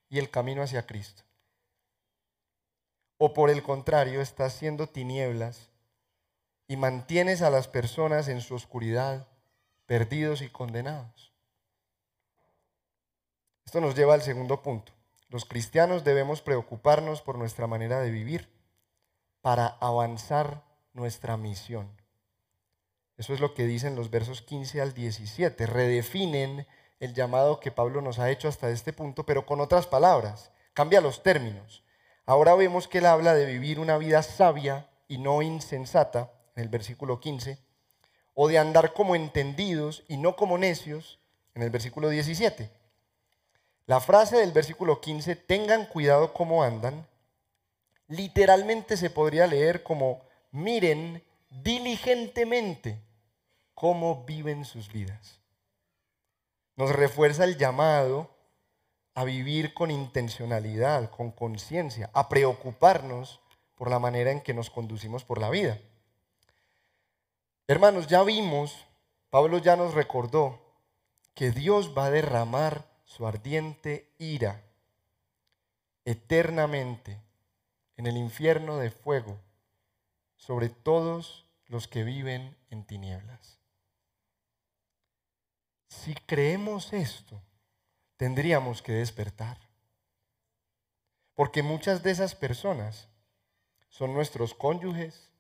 y 0.10 0.20
el 0.20 0.30
camino 0.30 0.62
hacia 0.62 0.86
Cristo. 0.86 1.24
O 3.18 3.34
por 3.34 3.50
el 3.50 3.64
contrario, 3.64 4.22
estás 4.22 4.54
siendo 4.54 4.88
tinieblas 4.88 5.70
y 6.68 6.78
mantienes 6.78 7.42
a 7.42 7.50
las 7.50 7.68
personas 7.68 8.28
en 8.28 8.42
su 8.42 8.56
oscuridad, 8.56 9.28
perdidos 9.86 10.42
y 10.42 10.50
condenados. 10.50 11.34
Esto 13.66 13.82
nos 13.82 13.96
lleva 13.96 14.14
al 14.14 14.22
segundo 14.22 14.62
punto. 14.62 14.94
Los 15.30 15.46
cristianos 15.46 16.04
debemos 16.04 16.42
preocuparnos 16.42 17.22
por 17.22 17.38
nuestra 17.38 17.66
manera 17.66 18.00
de 18.00 18.12
vivir 18.12 18.48
para 19.42 19.78
avanzar 19.82 20.64
nuestra 20.94 21.36
misión. 21.36 21.90
Eso 23.18 23.34
es 23.34 23.40
lo 23.40 23.54
que 23.54 23.66
dicen 23.66 23.96
los 23.96 24.12
versos 24.12 24.42
15 24.44 24.82
al 24.82 24.94
17. 24.94 25.66
Redefinen 25.66 26.68
el 27.00 27.14
llamado 27.14 27.60
que 27.60 27.72
Pablo 27.72 28.02
nos 28.02 28.20
ha 28.20 28.30
hecho 28.30 28.48
hasta 28.48 28.70
este 28.70 28.94
punto, 28.94 29.26
pero 29.26 29.46
con 29.46 29.60
otras 29.60 29.88
palabras. 29.88 30.52
Cambia 30.74 31.02
los 31.02 31.24
términos. 31.24 31.84
Ahora 32.26 32.56
vemos 32.56 32.88
que 32.88 33.00
él 33.00 33.06
habla 33.08 33.34
de 33.34 33.46
vivir 33.46 33.80
una 33.80 33.98
vida 33.98 34.22
sabia 34.22 34.90
y 35.08 35.18
no 35.18 35.42
insensata, 35.42 36.32
en 36.56 36.64
el 36.64 36.70
versículo 36.70 37.20
15, 37.20 37.60
o 38.34 38.48
de 38.48 38.60
andar 38.60 38.94
como 38.94 39.16
entendidos 39.16 40.04
y 40.08 40.18
no 40.18 40.36
como 40.36 40.58
necios, 40.58 41.20
en 41.54 41.64
el 41.64 41.70
versículo 41.70 42.10
17. 42.10 42.85
La 43.88 44.00
frase 44.00 44.38
del 44.38 44.52
versículo 44.52 45.00
15, 45.00 45.36
tengan 45.36 45.86
cuidado 45.86 46.34
cómo 46.34 46.64
andan, 46.64 47.08
literalmente 48.08 48.98
se 48.98 49.12
podría 49.12 49.46
leer 49.46 49.84
como, 49.84 50.22
miren 50.52 51.24
diligentemente 51.50 53.00
cómo 53.76 54.26
viven 54.26 54.66
sus 54.66 54.92
vidas. 54.92 55.40
Nos 56.76 56.92
refuerza 56.92 57.44
el 57.44 57.58
llamado 57.58 58.30
a 59.14 59.24
vivir 59.24 59.74
con 59.74 59.92
intencionalidad, 59.92 61.10
con 61.12 61.32
conciencia, 61.32 62.10
a 62.14 62.28
preocuparnos 62.28 63.40
por 63.76 63.90
la 63.90 64.00
manera 64.00 64.32
en 64.32 64.42
que 64.42 64.54
nos 64.54 64.70
conducimos 64.70 65.24
por 65.24 65.40
la 65.40 65.50
vida. 65.50 65.78
Hermanos, 67.68 68.08
ya 68.08 68.24
vimos, 68.24 68.86
Pablo 69.30 69.60
ya 69.60 69.76
nos 69.76 69.94
recordó 69.94 70.60
que 71.34 71.52
Dios 71.52 71.96
va 71.98 72.06
a 72.06 72.12
derramar 72.12 72.95
su 73.16 73.26
ardiente 73.26 74.14
ira 74.18 74.62
eternamente 76.04 77.22
en 77.96 78.08
el 78.08 78.18
infierno 78.18 78.78
de 78.78 78.92
fuego 78.92 79.40
sobre 80.36 80.68
todos 80.68 81.46
los 81.68 81.88
que 81.88 82.04
viven 82.04 82.58
en 82.70 82.84
tinieblas. 82.84 83.58
Si 85.88 86.14
creemos 86.14 86.92
esto, 86.92 87.42
tendríamos 88.18 88.82
que 88.82 88.92
despertar. 88.92 89.60
Porque 91.36 91.64
muchas 91.64 92.04
de 92.04 92.12
esas 92.12 92.36
personas 92.36 93.08
son 93.88 94.14
nuestros 94.14 94.54
cónyuges, 94.54 95.32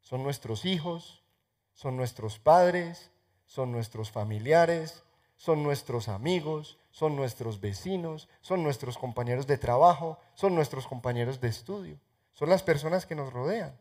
son 0.00 0.22
nuestros 0.22 0.64
hijos, 0.64 1.24
son 1.72 1.96
nuestros 1.96 2.38
padres, 2.38 3.10
son 3.46 3.72
nuestros 3.72 4.12
familiares, 4.12 5.02
son 5.40 5.62
nuestros 5.62 6.10
amigos, 6.10 6.76
son 6.90 7.16
nuestros 7.16 7.62
vecinos, 7.62 8.28
son 8.42 8.62
nuestros 8.62 8.98
compañeros 8.98 9.46
de 9.46 9.56
trabajo, 9.56 10.18
son 10.34 10.54
nuestros 10.54 10.86
compañeros 10.86 11.40
de 11.40 11.48
estudio, 11.48 11.98
son 12.34 12.50
las 12.50 12.62
personas 12.62 13.06
que 13.06 13.14
nos 13.14 13.32
rodean. 13.32 13.74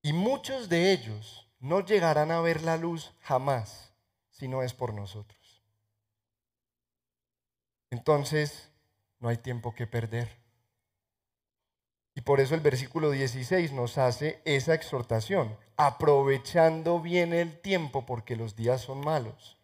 Y 0.00 0.14
muchos 0.14 0.70
de 0.70 0.92
ellos 0.92 1.46
no 1.60 1.84
llegarán 1.84 2.30
a 2.30 2.40
ver 2.40 2.62
la 2.62 2.78
luz 2.78 3.12
jamás 3.20 3.92
si 4.30 4.48
no 4.48 4.62
es 4.62 4.72
por 4.72 4.94
nosotros. 4.94 5.62
Entonces, 7.90 8.70
no 9.18 9.28
hay 9.28 9.36
tiempo 9.36 9.74
que 9.74 9.86
perder. 9.86 10.45
Y 12.16 12.22
por 12.22 12.40
eso 12.40 12.54
el 12.54 12.62
versículo 12.62 13.10
16 13.10 13.72
nos 13.72 13.98
hace 13.98 14.40
esa 14.44 14.74
exhortación, 14.74 15.56
aprovechando 15.76 16.98
bien 16.98 17.32
el 17.32 17.60
tiempo 17.60 18.06
porque 18.06 18.34
los 18.34 18.56
días 18.56 18.80
son 18.80 19.00
malos. 19.00 19.58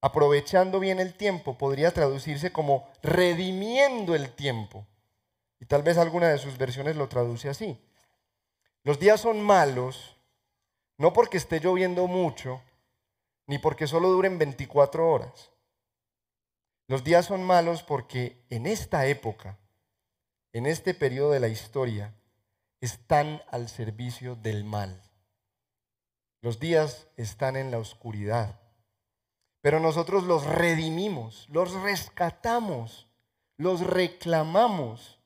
Aprovechando 0.00 0.80
bien 0.80 0.98
el 0.98 1.14
tiempo 1.14 1.56
podría 1.56 1.92
traducirse 1.92 2.50
como 2.50 2.88
redimiendo 3.02 4.14
el 4.14 4.30
tiempo. 4.30 4.86
Y 5.60 5.66
tal 5.66 5.82
vez 5.82 5.98
alguna 5.98 6.28
de 6.30 6.38
sus 6.38 6.58
versiones 6.58 6.96
lo 6.96 7.08
traduce 7.08 7.50
así. 7.50 7.78
Los 8.82 8.98
días 8.98 9.20
son 9.20 9.40
malos 9.40 10.16
no 10.96 11.12
porque 11.12 11.36
esté 11.36 11.60
lloviendo 11.60 12.06
mucho, 12.06 12.62
ni 13.46 13.58
porque 13.58 13.86
solo 13.86 14.08
duren 14.08 14.38
24 14.38 15.10
horas. 15.10 15.50
Los 16.86 17.02
días 17.02 17.26
son 17.26 17.42
malos 17.44 17.82
porque 17.82 18.44
en 18.50 18.66
esta 18.66 19.06
época, 19.06 19.58
en 20.54 20.66
este 20.66 20.94
periodo 20.94 21.32
de 21.32 21.40
la 21.40 21.48
historia, 21.48 22.14
están 22.80 23.42
al 23.50 23.68
servicio 23.68 24.36
del 24.36 24.62
mal. 24.62 25.02
Los 26.42 26.60
días 26.60 27.08
están 27.16 27.56
en 27.56 27.72
la 27.72 27.78
oscuridad. 27.78 28.60
Pero 29.62 29.80
nosotros 29.80 30.22
los 30.24 30.46
redimimos, 30.46 31.48
los 31.50 31.72
rescatamos, 31.82 33.08
los 33.56 33.80
reclamamos 33.80 35.18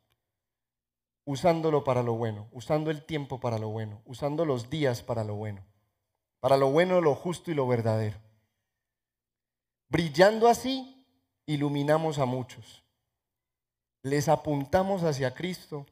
usándolo 1.27 1.85
para 1.85 2.03
lo 2.03 2.15
bueno, 2.15 2.49
usando 2.53 2.91
el 2.91 3.05
tiempo 3.05 3.39
para 3.39 3.59
lo 3.59 3.69
bueno, 3.69 4.01
usando 4.07 4.47
los 4.47 4.71
días 4.71 5.03
para 5.03 5.25
lo 5.25 5.35
bueno, 5.35 5.63
para 6.41 6.57
lo 6.57 6.71
bueno, 6.71 7.03
lo 7.03 7.15
justo 7.15 7.51
y 7.51 7.55
lo 7.55 7.67
verdadero. 7.67 8.17
Brillando 9.91 10.49
así 10.49 11.05
iluminamos 11.45 12.19
a 12.19 12.25
muchos. 12.25 12.88
Les 14.03 14.29
apuntamos 14.29 15.03
hacia 15.03 15.35
Cristo 15.35 15.87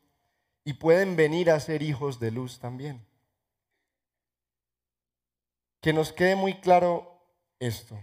y 0.65 0.75
pueden 0.75 1.17
venir 1.17 1.51
a 1.51 1.61
ser 1.61 1.83
hijos 1.83 2.19
de 2.21 2.31
luz 2.31 2.59
también. 2.59 3.05
Que 5.81 5.93
nos 5.93 6.13
quede 6.13 6.37
muy 6.37 6.55
claro 6.61 7.21
esto. 7.59 7.99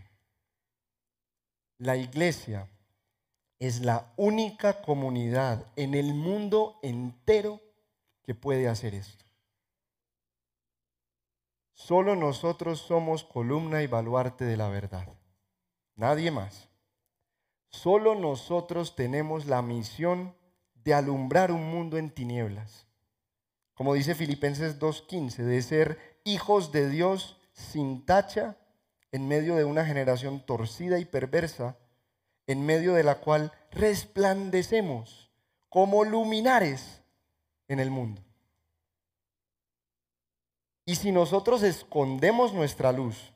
La 1.77 1.97
iglesia 1.97 2.69
es 3.59 3.81
la 3.81 4.13
única 4.17 4.81
comunidad 4.81 5.65
en 5.75 5.93
el 5.93 6.13
mundo 6.13 6.79
entero 6.81 7.61
que 8.23 8.35
puede 8.35 8.67
hacer 8.67 8.93
esto. 8.93 9.25
Solo 11.73 12.15
nosotros 12.15 12.79
somos 12.79 13.23
columna 13.23 13.81
y 13.81 13.87
baluarte 13.87 14.45
de 14.45 14.57
la 14.57 14.69
verdad. 14.69 15.07
Nadie 15.95 16.31
más. 16.31 16.69
Solo 17.73 18.15
nosotros 18.15 18.95
tenemos 18.95 19.47
la 19.47 19.61
misión 19.61 20.35
de 20.75 20.93
alumbrar 20.93 21.51
un 21.51 21.69
mundo 21.69 21.97
en 21.97 22.11
tinieblas. 22.11 22.87
Como 23.73 23.95
dice 23.95 24.15
Filipenses 24.15 24.79
2.15, 24.79 25.37
de 25.43 25.61
ser 25.61 26.19
hijos 26.23 26.71
de 26.71 26.87
Dios 26.87 27.41
sin 27.51 28.05
tacha 28.05 28.57
en 29.11 29.27
medio 29.27 29.55
de 29.55 29.65
una 29.65 29.85
generación 29.85 30.45
torcida 30.45 30.99
y 30.99 31.05
perversa, 31.05 31.77
en 32.47 32.65
medio 32.65 32.93
de 32.93 33.03
la 33.03 33.19
cual 33.19 33.51
resplandecemos 33.71 35.31
como 35.67 36.03
luminares 36.03 37.01
en 37.67 37.79
el 37.79 37.89
mundo. 37.89 38.21
Y 40.85 40.95
si 40.95 41.11
nosotros 41.11 41.63
escondemos 41.63 42.53
nuestra 42.53 42.91
luz 42.91 43.33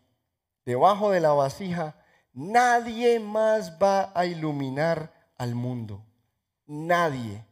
debajo 0.65 1.09
de 1.09 1.21
la 1.21 1.31
vasija, 1.31 1.95
Nadie 2.37 3.19
más 3.19 3.79
va 3.81 4.11
a 4.13 4.27
iluminar 4.27 5.11
al 5.39 5.55
mundo. 5.55 6.05
Nadie. 6.67 7.43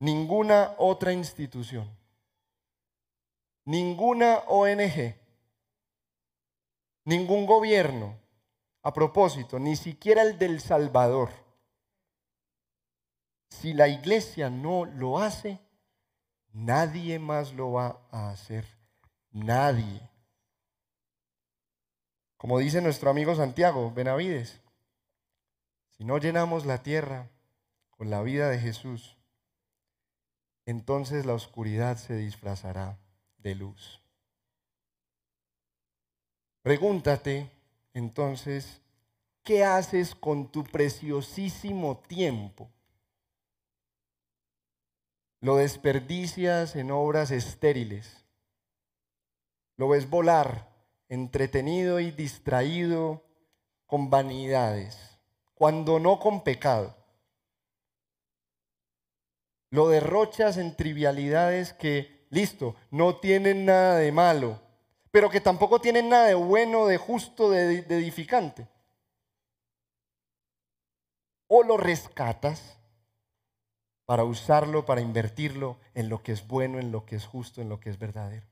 Ninguna 0.00 0.74
otra 0.76 1.14
institución. 1.14 1.88
Ninguna 3.64 4.40
ONG. 4.48 5.14
Ningún 7.06 7.46
gobierno. 7.46 8.18
A 8.82 8.92
propósito, 8.92 9.58
ni 9.58 9.74
siquiera 9.74 10.20
el 10.20 10.36
del 10.36 10.60
Salvador. 10.60 11.30
Si 13.48 13.72
la 13.72 13.88
iglesia 13.88 14.50
no 14.50 14.84
lo 14.84 15.20
hace, 15.20 15.58
nadie 16.52 17.18
más 17.18 17.54
lo 17.54 17.72
va 17.72 18.06
a 18.10 18.28
hacer. 18.28 18.66
Nadie. 19.30 20.13
Como 22.44 22.58
dice 22.58 22.82
nuestro 22.82 23.08
amigo 23.08 23.34
Santiago 23.34 23.90
Benavides, 23.90 24.60
si 25.88 26.04
no 26.04 26.18
llenamos 26.18 26.66
la 26.66 26.82
tierra 26.82 27.30
con 27.88 28.10
la 28.10 28.20
vida 28.20 28.50
de 28.50 28.58
Jesús, 28.58 29.16
entonces 30.66 31.24
la 31.24 31.32
oscuridad 31.32 31.96
se 31.96 32.16
disfrazará 32.16 32.98
de 33.38 33.54
luz. 33.54 34.02
Pregúntate 36.60 37.50
entonces, 37.94 38.82
¿qué 39.42 39.64
haces 39.64 40.14
con 40.14 40.52
tu 40.52 40.64
preciosísimo 40.64 41.96
tiempo? 41.96 42.70
¿Lo 45.40 45.56
desperdicias 45.56 46.76
en 46.76 46.90
obras 46.90 47.30
estériles? 47.30 48.22
¿Lo 49.78 49.88
ves 49.88 50.10
volar 50.10 50.73
entretenido 51.14 52.00
y 52.00 52.10
distraído 52.10 53.24
con 53.86 54.10
vanidades, 54.10 55.18
cuando 55.54 55.98
no 55.98 56.18
con 56.18 56.42
pecado. 56.42 56.96
Lo 59.70 59.88
derrochas 59.88 60.56
en 60.56 60.76
trivialidades 60.76 61.72
que, 61.72 62.26
listo, 62.30 62.76
no 62.90 63.16
tienen 63.16 63.64
nada 63.64 63.96
de 63.96 64.12
malo, 64.12 64.60
pero 65.10 65.30
que 65.30 65.40
tampoco 65.40 65.80
tienen 65.80 66.08
nada 66.08 66.26
de 66.26 66.34
bueno, 66.34 66.86
de 66.86 66.96
justo, 66.96 67.50
de, 67.50 67.78
edificante. 67.78 68.68
O 71.46 71.62
lo 71.62 71.76
rescatas 71.76 72.78
para 74.06 74.24
usarlo, 74.24 74.84
para 74.84 75.00
invertirlo 75.00 75.78
en 75.94 76.08
lo 76.08 76.22
que 76.22 76.32
es 76.32 76.46
bueno, 76.46 76.78
en 76.78 76.92
lo 76.92 77.04
que 77.04 77.16
es 77.16 77.26
justo, 77.26 77.60
en 77.60 77.68
lo 77.68 77.80
que 77.80 77.90
es 77.90 77.98
verdadero. 77.98 78.46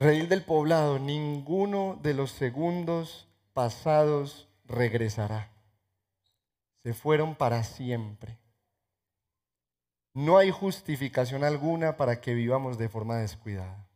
Redil 0.00 0.30
del 0.30 0.42
poblado, 0.42 0.98
ninguno 0.98 1.98
de 2.02 2.14
los 2.14 2.30
segundos 2.32 3.28
pasados 3.52 4.48
regresará. 4.64 5.52
Se 6.82 6.94
fueron 6.94 7.34
para 7.34 7.62
siempre. 7.62 8.38
No 10.14 10.38
hay 10.38 10.50
justificación 10.50 11.44
alguna 11.44 11.98
para 11.98 12.20
que 12.22 12.32
vivamos 12.32 12.78
de 12.78 12.88
forma 12.88 13.18
descuidada. 13.18 13.86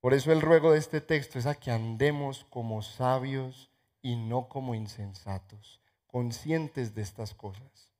Por 0.00 0.12
eso 0.12 0.30
el 0.30 0.42
ruego 0.42 0.72
de 0.72 0.78
este 0.78 1.00
texto 1.00 1.38
es 1.38 1.46
a 1.46 1.54
que 1.54 1.70
andemos 1.70 2.44
como 2.50 2.82
sabios 2.82 3.70
y 4.02 4.16
no 4.16 4.48
como 4.48 4.74
insensatos 4.74 5.80
conscientes 6.16 6.94
de 6.94 7.02
estas 7.02 7.34
cosas. 7.34 7.92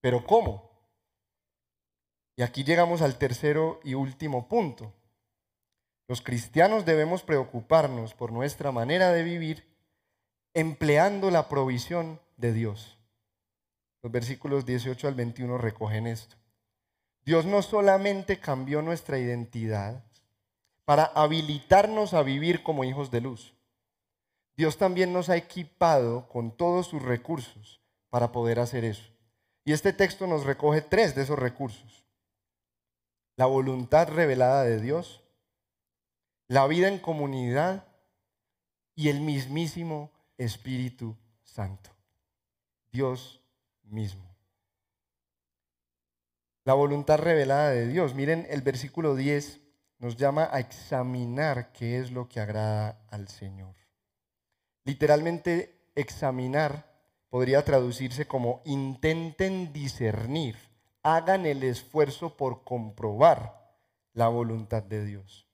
Pero 0.00 0.24
¿cómo? 0.24 0.70
Y 2.36 2.42
aquí 2.42 2.64
llegamos 2.64 3.02
al 3.02 3.18
tercero 3.18 3.80
y 3.84 3.94
último 3.94 4.48
punto. 4.48 4.92
Los 6.10 6.22
cristianos 6.22 6.84
debemos 6.84 7.22
preocuparnos 7.22 8.14
por 8.14 8.32
nuestra 8.32 8.72
manera 8.72 9.12
de 9.12 9.22
vivir 9.22 9.64
empleando 10.54 11.30
la 11.30 11.48
provisión 11.48 12.18
de 12.36 12.52
Dios. 12.52 12.98
Los 14.02 14.10
versículos 14.10 14.66
18 14.66 15.06
al 15.06 15.14
21 15.14 15.56
recogen 15.56 16.08
esto. 16.08 16.34
Dios 17.24 17.46
no 17.46 17.62
solamente 17.62 18.40
cambió 18.40 18.82
nuestra 18.82 19.20
identidad 19.20 20.02
para 20.84 21.04
habilitarnos 21.04 22.12
a 22.12 22.24
vivir 22.24 22.64
como 22.64 22.82
hijos 22.82 23.12
de 23.12 23.20
luz, 23.20 23.54
Dios 24.56 24.78
también 24.78 25.12
nos 25.12 25.28
ha 25.28 25.36
equipado 25.36 26.26
con 26.26 26.50
todos 26.50 26.88
sus 26.88 27.02
recursos 27.02 27.80
para 28.08 28.32
poder 28.32 28.58
hacer 28.58 28.84
eso. 28.84 29.12
Y 29.64 29.74
este 29.74 29.92
texto 29.92 30.26
nos 30.26 30.44
recoge 30.44 30.82
tres 30.82 31.14
de 31.14 31.22
esos 31.22 31.38
recursos. 31.38 32.04
La 33.36 33.46
voluntad 33.46 34.08
revelada 34.08 34.64
de 34.64 34.80
Dios, 34.80 35.22
la 36.50 36.66
vida 36.66 36.88
en 36.88 36.98
comunidad 36.98 37.86
y 38.96 39.08
el 39.08 39.20
mismísimo 39.20 40.10
Espíritu 40.36 41.16
Santo. 41.44 41.90
Dios 42.90 43.40
mismo. 43.84 44.34
La 46.64 46.74
voluntad 46.74 47.20
revelada 47.20 47.70
de 47.70 47.86
Dios. 47.86 48.16
Miren, 48.16 48.48
el 48.50 48.62
versículo 48.62 49.14
10 49.14 49.60
nos 50.00 50.16
llama 50.16 50.48
a 50.50 50.58
examinar 50.58 51.70
qué 51.70 52.00
es 52.00 52.10
lo 52.10 52.28
que 52.28 52.40
agrada 52.40 53.00
al 53.10 53.28
Señor. 53.28 53.76
Literalmente 54.82 55.92
examinar 55.94 56.84
podría 57.28 57.64
traducirse 57.64 58.26
como 58.26 58.60
intenten 58.64 59.72
discernir, 59.72 60.56
hagan 61.04 61.46
el 61.46 61.62
esfuerzo 61.62 62.36
por 62.36 62.64
comprobar 62.64 63.78
la 64.14 64.26
voluntad 64.26 64.82
de 64.82 65.04
Dios. 65.04 65.49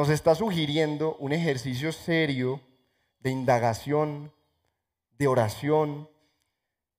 Nos 0.00 0.08
está 0.08 0.34
sugiriendo 0.34 1.16
un 1.16 1.34
ejercicio 1.34 1.92
serio 1.92 2.62
de 3.18 3.28
indagación, 3.28 4.32
de 5.18 5.26
oración, 5.26 6.08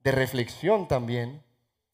de 0.04 0.12
reflexión 0.12 0.88
también, 0.88 1.44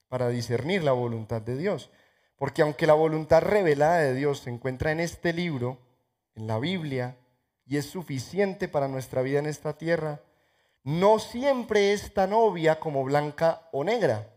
para 0.10 0.28
discernir 0.28 0.84
la 0.84 0.92
voluntad 0.92 1.42
de 1.42 1.56
Dios. 1.56 1.92
Porque 2.36 2.62
aunque 2.62 2.88
la 2.88 2.94
voluntad 2.94 3.42
revelada 3.42 4.00
de 4.00 4.16
Dios 4.16 4.40
se 4.40 4.50
encuentra 4.50 4.92
en 4.92 5.00
este 5.00 5.32
libro, 5.32 5.80
en 6.36 6.46
la 6.46 6.60
Biblia, 6.60 7.16
y 7.66 7.78
es 7.78 7.86
suficiente 7.86 8.68
para 8.68 8.90
nuestra 8.90 9.22
vida 9.22 9.40
en 9.40 9.46
esta 9.46 9.78
tierra, 9.78 10.20
no 10.84 11.20
siempre 11.20 11.94
es 11.94 12.14
tan 12.14 12.34
obvia 12.34 12.82
como 12.82 13.06
blanca 13.06 13.70
o 13.72 13.86
negra. 13.86 14.28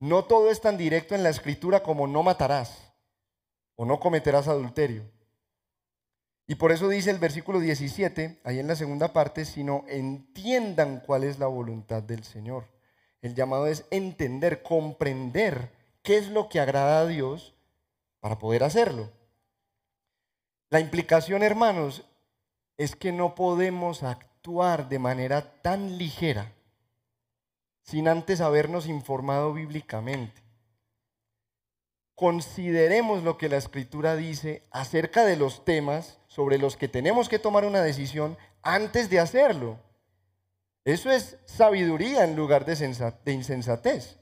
No 0.00 0.24
todo 0.24 0.50
es 0.50 0.62
tan 0.62 0.78
directo 0.78 1.14
en 1.14 1.22
la 1.22 1.28
escritura 1.28 1.82
como 1.82 2.06
no 2.06 2.22
matarás 2.22 2.94
o 3.76 3.84
no 3.84 4.00
cometerás 4.00 4.48
adulterio. 4.48 5.12
Y 6.46 6.56
por 6.56 6.72
eso 6.72 6.88
dice 6.88 7.10
el 7.10 7.18
versículo 7.18 7.58
17, 7.58 8.40
ahí 8.44 8.58
en 8.58 8.66
la 8.66 8.76
segunda 8.76 9.12
parte, 9.12 9.44
sino 9.44 9.84
entiendan 9.88 11.00
cuál 11.00 11.24
es 11.24 11.38
la 11.38 11.46
voluntad 11.46 12.02
del 12.02 12.24
Señor. 12.24 12.68
El 13.22 13.34
llamado 13.34 13.66
es 13.66 13.86
entender, 13.90 14.62
comprender 14.62 15.70
qué 16.02 16.18
es 16.18 16.28
lo 16.28 16.50
que 16.50 16.60
agrada 16.60 17.00
a 17.00 17.06
Dios 17.06 17.54
para 18.20 18.38
poder 18.38 18.62
hacerlo. 18.62 19.10
La 20.68 20.80
implicación, 20.80 21.42
hermanos, 21.42 22.04
es 22.76 22.96
que 22.96 23.12
no 23.12 23.34
podemos 23.34 24.02
actuar 24.02 24.88
de 24.88 24.98
manera 24.98 25.62
tan 25.62 25.96
ligera 25.96 26.52
sin 27.84 28.08
antes 28.08 28.40
habernos 28.40 28.86
informado 28.86 29.52
bíblicamente. 29.52 30.42
Consideremos 32.14 33.22
lo 33.22 33.36
que 33.38 33.48
la 33.48 33.56
escritura 33.56 34.16
dice 34.16 34.66
acerca 34.70 35.24
de 35.24 35.36
los 35.36 35.64
temas 35.64 36.18
sobre 36.34 36.58
los 36.58 36.76
que 36.76 36.88
tenemos 36.88 37.28
que 37.28 37.38
tomar 37.38 37.64
una 37.64 37.80
decisión 37.80 38.36
antes 38.60 39.08
de 39.08 39.20
hacerlo. 39.20 39.78
Eso 40.84 41.08
es 41.12 41.36
sabiduría 41.44 42.24
en 42.24 42.34
lugar 42.34 42.64
de, 42.64 43.32
insensatez. 43.32 44.18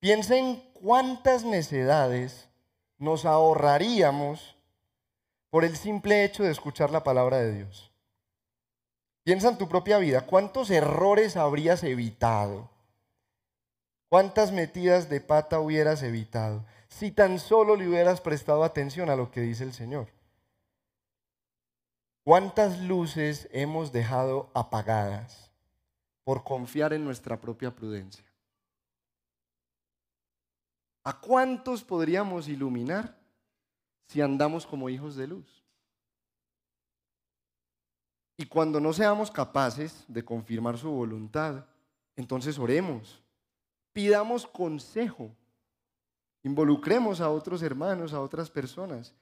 Piensen 0.00 0.62
cuántas 0.72 1.44
necedades 1.44 2.48
nos 2.96 3.26
ahorraríamos 3.26 4.56
por 5.50 5.66
el 5.66 5.76
simple 5.76 6.24
hecho 6.24 6.42
de 6.44 6.52
escuchar 6.52 6.90
la 6.90 7.04
palabra 7.04 7.40
de 7.40 7.52
Dios. 7.52 7.92
Piensa 9.22 9.50
en 9.50 9.58
tu 9.58 9.68
propia 9.68 9.98
vida, 9.98 10.22
¿cuántos 10.22 10.70
errores 10.70 11.36
habrías 11.36 11.84
evitado? 11.84 12.70
¿Cuántas 14.08 14.50
metidas 14.50 15.10
de 15.10 15.20
pata 15.20 15.60
hubieras 15.60 16.02
evitado 16.02 16.64
si 16.88 17.10
tan 17.10 17.38
solo 17.38 17.76
le 17.76 17.86
hubieras 17.86 18.22
prestado 18.22 18.64
atención 18.64 19.10
a 19.10 19.16
lo 19.16 19.30
que 19.30 19.42
dice 19.42 19.64
el 19.64 19.74
Señor? 19.74 20.13
¿Cuántas 22.24 22.80
luces 22.80 23.48
hemos 23.52 23.92
dejado 23.92 24.50
apagadas 24.54 25.50
por 26.24 26.42
confiar 26.42 26.92
en 26.92 27.04
nuestra 27.04 27.40
propia 27.40 27.74
prudencia? 27.74 28.24
¿A 31.04 31.20
cuántos 31.20 31.84
podríamos 31.84 32.48
iluminar 32.48 33.14
si 34.06 34.20
andamos 34.20 34.66
como 34.66 34.88
hijos 34.88 35.16
de 35.16 35.26
luz. 35.26 35.64
Y 38.36 38.46
cuando 38.46 38.80
no 38.80 38.92
seamos 38.92 39.30
capaces 39.30 40.04
de 40.08 40.24
confirmar 40.24 40.76
su 40.76 40.90
voluntad, 40.90 41.64
entonces 42.16 42.58
oremos, 42.58 43.22
pidamos 43.92 44.46
consejo, 44.46 45.30
involucremos 46.42 47.20
a 47.20 47.30
otros 47.30 47.62
hermanos, 47.62 48.12
a 48.12 48.20
otras 48.20 48.50
personas 48.50 49.14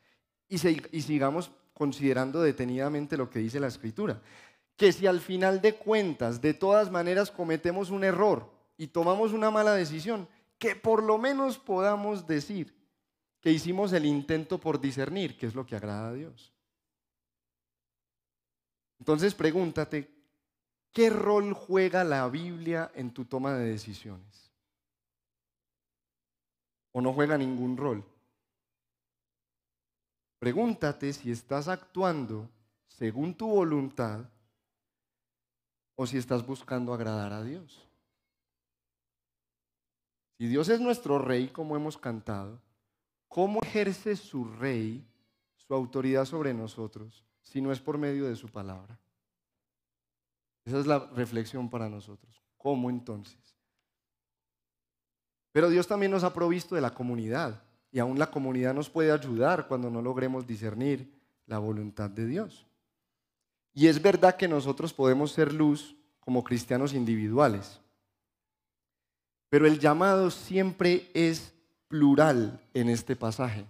y, 0.49 0.57
y 0.97 1.03
sigamos 1.03 1.51
considerando 1.73 2.43
detenidamente 2.43 3.17
lo 3.17 3.31
que 3.31 3.39
dice 3.39 3.61
la 3.61 3.69
escritura. 3.69 4.21
Que 4.77 4.93
si 4.93 5.07
al 5.07 5.21
final 5.21 5.61
de 5.61 5.75
cuentas 5.75 6.41
de 6.41 6.55
todas 6.55 6.91
maneras 6.91 7.31
cometemos 7.31 7.91
un 7.91 8.05
error 8.05 8.51
y 8.77 8.89
tomamos 8.89 9.33
una 9.33 9.51
mala 9.51 9.75
decisión, 9.75 10.29
que 10.59 10.77
por 10.77 11.03
lo 11.03 11.19
menos 11.19 11.59
podamos 11.59 12.27
decir, 12.27 12.75
que 13.40 13.51
hicimos 13.51 13.92
el 13.92 14.07
intento 14.07 14.59
por 14.59 14.81
discernir 14.81 15.37
qué 15.37 15.46
es 15.46 15.55
lo 15.55 15.67
que 15.67 15.75
agrada 15.75 16.09
a 16.09 16.13
Dios. 16.13 16.53
Entonces 19.01 19.35
pregúntate, 19.35 20.09
¿qué 20.92 21.11
rol 21.11 21.53
juega 21.53 22.05
la 22.05 22.29
Biblia 22.29 22.92
en 22.94 23.13
tu 23.13 23.25
toma 23.25 23.55
de 23.55 23.69
decisiones? 23.69 24.53
¿O 26.92 27.01
no 27.01 27.13
juega 27.13 27.37
ningún 27.37 27.77
rol? 27.77 28.05
Pregúntate 30.43 31.13
si 31.13 31.31
estás 31.31 31.69
actuando 31.69 32.51
según 32.88 33.33
tu 33.33 33.47
voluntad 33.47 34.25
o 35.95 36.05
si 36.05 36.19
estás 36.19 36.45
buscando 36.45 36.93
agradar 36.93 37.33
a 37.33 37.45
Dios. 37.45 37.87
Si 40.38 40.49
Dios 40.49 40.69
es 40.69 40.81
nuestro 40.81 41.21
rey, 41.21 41.47
como 41.47 41.77
hemos 41.77 41.97
cantado, 41.97 42.61
¿Cómo 43.29 43.61
ejerce 43.63 44.17
su 44.17 44.45
rey 44.45 45.07
su 45.57 45.73
autoridad 45.73 46.25
sobre 46.25 46.53
nosotros 46.53 47.25
si 47.40 47.63
no 47.63 47.71
es 47.71 47.81
por 47.81 47.97
medio 47.97 48.27
de 48.27 48.35
su 48.35 48.49
palabra? 48.49 48.99
Esa 50.67 50.81
es 50.81 50.87
la 50.87 50.99
reflexión 51.15 51.71
para 51.71 51.88
nosotros. 51.88 52.43
¿Cómo 52.59 52.90
entonces? 52.90 53.57
Pero 55.53 55.71
Dios 55.71 55.87
también 55.87 56.11
nos 56.11 56.25
ha 56.25 56.35
provisto 56.35 56.75
de 56.75 56.81
la 56.81 56.93
comunidad 56.93 57.63
y 57.93 57.99
aún 57.99 58.19
la 58.19 58.31
comunidad 58.31 58.75
nos 58.75 58.88
puede 58.88 59.13
ayudar 59.13 59.69
cuando 59.69 59.90
no 59.90 60.01
logremos 60.01 60.47
discernir 60.47 61.13
la 61.47 61.59
voluntad 61.59 62.09
de 62.09 62.27
Dios. 62.27 62.67
Y 63.75 63.87
es 63.87 64.01
verdad 64.01 64.37
que 64.37 64.49
nosotros 64.49 64.95
podemos 64.95 65.33
ser 65.33 65.53
luz 65.53 65.95
como 66.21 66.43
cristianos 66.43 66.95
individuales, 66.95 67.81
pero 69.51 69.67
el 69.67 69.79
llamado 69.79 70.31
siempre 70.31 71.11
es 71.13 71.53
plural 71.88 72.59
en 72.73 72.88
este 72.88 73.15
pasaje, 73.15 73.67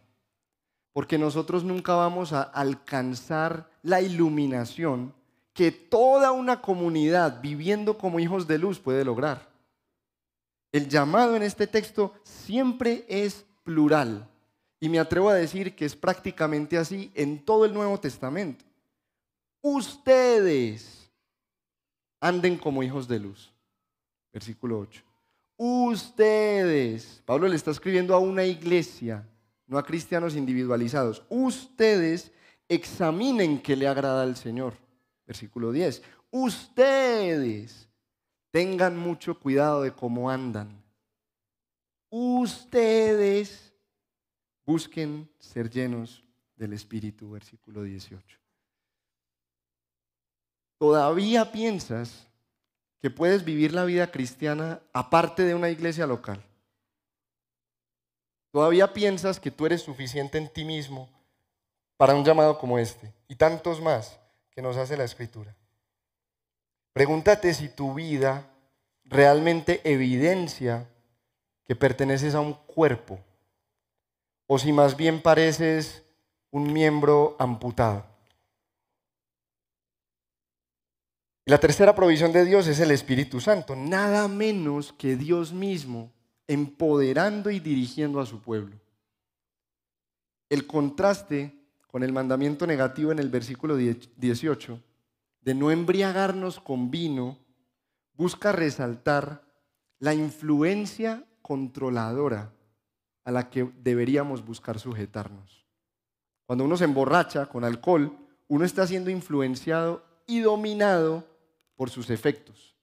porque 0.92 1.18
nosotros 1.18 1.64
nunca 1.64 1.94
vamos 1.94 2.32
a 2.32 2.42
alcanzar 2.42 3.68
la 3.82 4.00
iluminación 4.00 5.12
que 5.52 5.72
toda 5.72 6.30
una 6.30 6.62
comunidad 6.62 7.40
viviendo 7.42 7.98
como 7.98 8.20
hijos 8.20 8.46
de 8.46 8.58
luz 8.58 8.78
puede 8.78 9.04
lograr. 9.04 9.50
El 10.70 10.88
llamado 10.88 11.36
en 11.36 11.42
este 11.42 11.66
texto 11.66 12.14
siempre 12.22 13.04
es 13.08 13.44
plural. 13.62 14.28
Y 14.80 14.88
me 14.88 14.98
atrevo 14.98 15.28
a 15.28 15.34
decir 15.34 15.76
que 15.76 15.84
es 15.84 15.94
prácticamente 15.94 16.76
así 16.76 17.12
en 17.14 17.44
todo 17.44 17.64
el 17.64 17.72
Nuevo 17.72 17.98
Testamento. 18.00 18.64
Ustedes 19.60 21.10
anden 22.20 22.56
como 22.56 22.82
hijos 22.82 23.06
de 23.06 23.20
luz. 23.20 23.52
Versículo 24.32 24.78
8. 24.78 25.02
Ustedes, 25.56 27.22
Pablo 27.24 27.46
le 27.46 27.56
está 27.56 27.70
escribiendo 27.70 28.14
a 28.14 28.18
una 28.18 28.44
iglesia, 28.44 29.28
no 29.66 29.78
a 29.78 29.84
cristianos 29.84 30.34
individualizados. 30.34 31.22
Ustedes 31.28 32.32
examinen 32.68 33.60
qué 33.60 33.76
le 33.76 33.86
agrada 33.86 34.22
al 34.22 34.36
Señor. 34.36 34.74
Versículo 35.26 35.70
10. 35.70 36.02
Ustedes 36.30 37.88
tengan 38.50 38.96
mucho 38.96 39.38
cuidado 39.38 39.82
de 39.82 39.92
cómo 39.92 40.30
andan. 40.30 40.81
Ustedes 42.14 43.72
busquen 44.66 45.28
ser 45.38 45.70
llenos 45.70 46.22
del 46.54 46.74
Espíritu. 46.74 47.30
Versículo 47.30 47.82
18. 47.82 48.38
¿Todavía 50.78 51.50
piensas 51.50 52.28
que 53.02 53.10
puedes 53.10 53.44
vivir 53.44 53.74
la 53.74 53.84
vida 53.84 54.12
cristiana 54.12 54.80
aparte 54.92 55.42
de 55.42 55.56
una 55.56 55.68
iglesia 55.68 56.06
local. 56.06 56.40
Todavía 58.52 58.92
piensas 58.92 59.40
que 59.40 59.50
tú 59.50 59.66
eres 59.66 59.82
suficiente 59.82 60.38
en 60.38 60.48
ti 60.48 60.64
mismo 60.64 61.10
para 61.96 62.14
un 62.14 62.24
llamado 62.24 62.58
como 62.58 62.78
este 62.78 63.12
y 63.26 63.34
tantos 63.34 63.80
más 63.80 64.20
que 64.52 64.62
nos 64.62 64.76
hace 64.76 64.96
la 64.96 65.02
escritura. 65.02 65.56
Pregúntate 66.92 67.52
si 67.54 67.68
tu 67.68 67.92
vida 67.92 68.46
realmente 69.04 69.80
evidencia 69.82 70.88
que 71.64 71.76
perteneces 71.76 72.34
a 72.34 72.40
un 72.40 72.54
cuerpo 72.54 73.20
o 74.46 74.58
si 74.58 74.72
más 74.72 74.96
bien 74.96 75.22
pareces 75.22 76.04
un 76.50 76.72
miembro 76.72 77.36
amputado. 77.38 78.04
La 81.44 81.58
tercera 81.58 81.94
provisión 81.94 82.32
de 82.32 82.44
Dios 82.44 82.68
es 82.68 82.78
el 82.78 82.90
Espíritu 82.90 83.40
Santo, 83.40 83.74
nada 83.74 84.28
menos 84.28 84.92
que 84.92 85.16
Dios 85.16 85.52
mismo 85.52 86.12
empoderando 86.46 87.50
y 87.50 87.58
dirigiendo 87.58 88.20
a 88.20 88.26
su 88.26 88.40
pueblo. 88.40 88.76
El 90.48 90.66
contraste 90.66 91.52
con 91.88 92.02
el 92.02 92.12
mandamiento 92.12 92.66
negativo 92.66 93.10
en 93.10 93.18
el 93.18 93.28
versículo 93.28 93.76
18 93.76 94.80
de 95.40 95.54
no 95.54 95.70
embriagarnos 95.70 96.60
con 96.60 96.90
vino 96.90 97.38
busca 98.14 98.52
resaltar 98.52 99.42
la 99.98 100.14
influencia 100.14 101.24
controladora 101.42 102.52
a 103.24 103.30
la 103.30 103.50
que 103.50 103.70
deberíamos 103.82 104.44
buscar 104.44 104.78
sujetarnos. 104.78 105.66
Cuando 106.46 106.64
uno 106.64 106.76
se 106.76 106.84
emborracha 106.84 107.46
con 107.46 107.64
alcohol, 107.64 108.16
uno 108.48 108.64
está 108.64 108.86
siendo 108.86 109.10
influenciado 109.10 110.04
y 110.26 110.40
dominado 110.40 111.24
por 111.76 111.90
sus 111.90 112.10
efectos. 112.10 112.74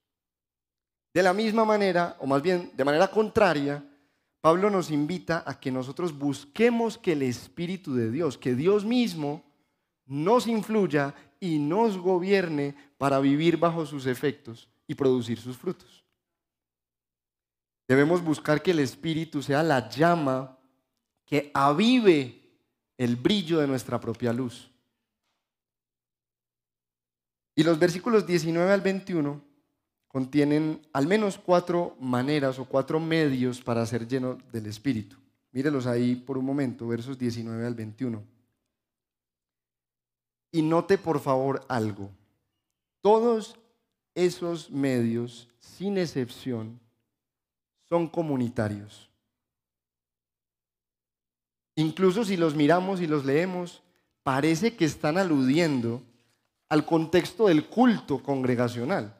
De 1.13 1.23
la 1.23 1.33
misma 1.33 1.65
manera, 1.65 2.15
o 2.19 2.27
más 2.27 2.41
bien 2.41 2.71
de 2.75 2.85
manera 2.85 3.09
contraria, 3.09 3.83
Pablo 4.41 4.69
nos 4.69 4.89
invita 4.89 5.43
a 5.45 5.59
que 5.59 5.71
nosotros 5.71 6.17
busquemos 6.17 6.97
que 6.97 7.13
el 7.13 7.23
Espíritu 7.23 7.93
de 7.93 8.09
Dios, 8.09 8.37
que 8.37 8.55
Dios 8.55 8.85
mismo 8.85 9.43
nos 10.05 10.47
influya 10.47 11.13
y 11.39 11.59
nos 11.59 11.97
gobierne 11.97 12.75
para 12.97 13.19
vivir 13.19 13.57
bajo 13.57 13.85
sus 13.85 14.05
efectos 14.05 14.69
y 14.87 14.95
producir 14.95 15.39
sus 15.39 15.57
frutos. 15.57 15.98
Debemos 17.89 18.23
buscar 18.23 18.61
que 18.61 18.69
el 18.69 18.77
Espíritu 18.77 19.41
sea 19.41 19.63
la 19.63 19.89
llama 19.89 20.59
que 21.25 21.49
avive 21.55 22.39
el 22.95 23.15
brillo 23.15 23.57
de 23.57 23.65
nuestra 23.65 23.99
propia 23.99 24.31
luz. 24.31 24.69
Y 27.55 27.63
los 27.63 27.79
versículos 27.79 28.27
19 28.27 28.71
al 28.71 28.81
21 28.81 29.41
contienen 30.07 30.87
al 30.93 31.07
menos 31.07 31.39
cuatro 31.39 31.97
maneras 31.99 32.59
o 32.59 32.65
cuatro 32.65 32.99
medios 32.99 33.59
para 33.59 33.83
ser 33.87 34.07
lleno 34.07 34.37
del 34.51 34.67
Espíritu. 34.67 35.17
Mírelos 35.51 35.87
ahí 35.87 36.15
por 36.15 36.37
un 36.37 36.45
momento, 36.45 36.87
versos 36.87 37.17
19 37.17 37.65
al 37.65 37.73
21. 37.73 38.23
Y 40.51 40.61
note 40.61 40.99
por 40.99 41.19
favor 41.19 41.65
algo. 41.67 42.11
Todos 43.01 43.57
esos 44.13 44.69
medios, 44.69 45.49
sin 45.57 45.97
excepción, 45.97 46.79
son 47.89 48.07
comunitarios. 48.07 49.09
Incluso 51.75 52.23
si 52.23 52.37
los 52.37 52.55
miramos 52.55 53.01
y 53.01 53.07
los 53.07 53.25
leemos, 53.25 53.81
parece 54.21 54.75
que 54.75 54.85
están 54.85 55.17
aludiendo 55.17 56.03
al 56.69 56.85
contexto 56.85 57.47
del 57.47 57.65
culto 57.67 58.21
congregacional. 58.21 59.15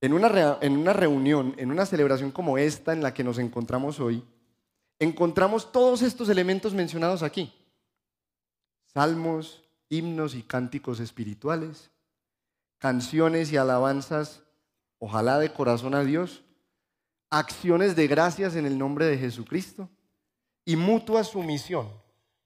En 0.00 0.12
una, 0.12 0.58
en 0.60 0.76
una 0.76 0.92
reunión, 0.92 1.54
en 1.58 1.70
una 1.70 1.86
celebración 1.86 2.30
como 2.30 2.58
esta 2.58 2.92
en 2.92 3.02
la 3.02 3.14
que 3.14 3.24
nos 3.24 3.38
encontramos 3.38 4.00
hoy, 4.00 4.24
encontramos 4.98 5.70
todos 5.70 6.02
estos 6.02 6.28
elementos 6.28 6.74
mencionados 6.74 7.22
aquí. 7.22 7.52
Salmos, 8.86 9.62
himnos 9.88 10.34
y 10.34 10.42
cánticos 10.42 11.00
espirituales, 11.00 11.90
canciones 12.78 13.52
y 13.52 13.56
alabanzas, 13.56 14.42
ojalá 14.98 15.38
de 15.38 15.52
corazón 15.52 15.94
a 15.94 16.02
Dios, 16.02 16.42
acciones 17.30 17.96
de 17.96 18.06
gracias 18.06 18.56
en 18.56 18.66
el 18.66 18.78
nombre 18.78 19.06
de 19.06 19.18
Jesucristo 19.18 19.88
y 20.64 20.76
mutua 20.76 21.24
sumisión 21.24 21.90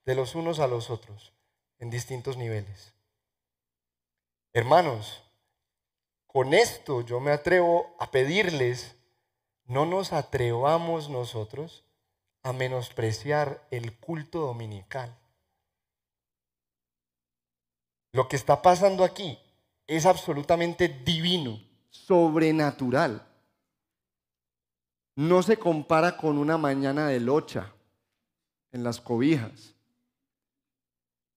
de 0.05 0.14
los 0.14 0.35
unos 0.35 0.59
a 0.59 0.66
los 0.66 0.91
otros 0.91 1.33
en 1.78 1.91
distintos 1.91 2.37
niveles. 2.37 2.95
Hermanos, 4.53 5.22
con 6.26 6.55
esto 6.55 7.01
yo 7.03 7.20
me 7.20 7.31
atrevo 7.31 7.95
a 7.99 8.11
pedirles, 8.11 8.97
no 9.64 9.87
nos 9.87 10.12
atrevamos 10.12 11.09
nosotros 11.09 11.85
a 12.43 12.53
menospreciar 12.53 13.66
el 13.70 13.97
culto 13.99 14.41
dominical. 14.41 15.16
Lo 18.12 18.28
que 18.28 18.37
está 18.37 18.61
pasando 18.62 19.05
aquí 19.05 19.39
es 19.87 20.07
absolutamente 20.07 20.89
divino, 20.89 21.61
sobrenatural. 21.91 23.30
No 25.17 25.43
se 25.43 25.59
compara 25.59 26.17
con 26.17 26.39
una 26.39 26.57
mañana 26.57 27.09
de 27.09 27.21
locha 27.21 27.73
en 28.73 28.85
las 28.85 29.01
cobijas. 29.01 29.75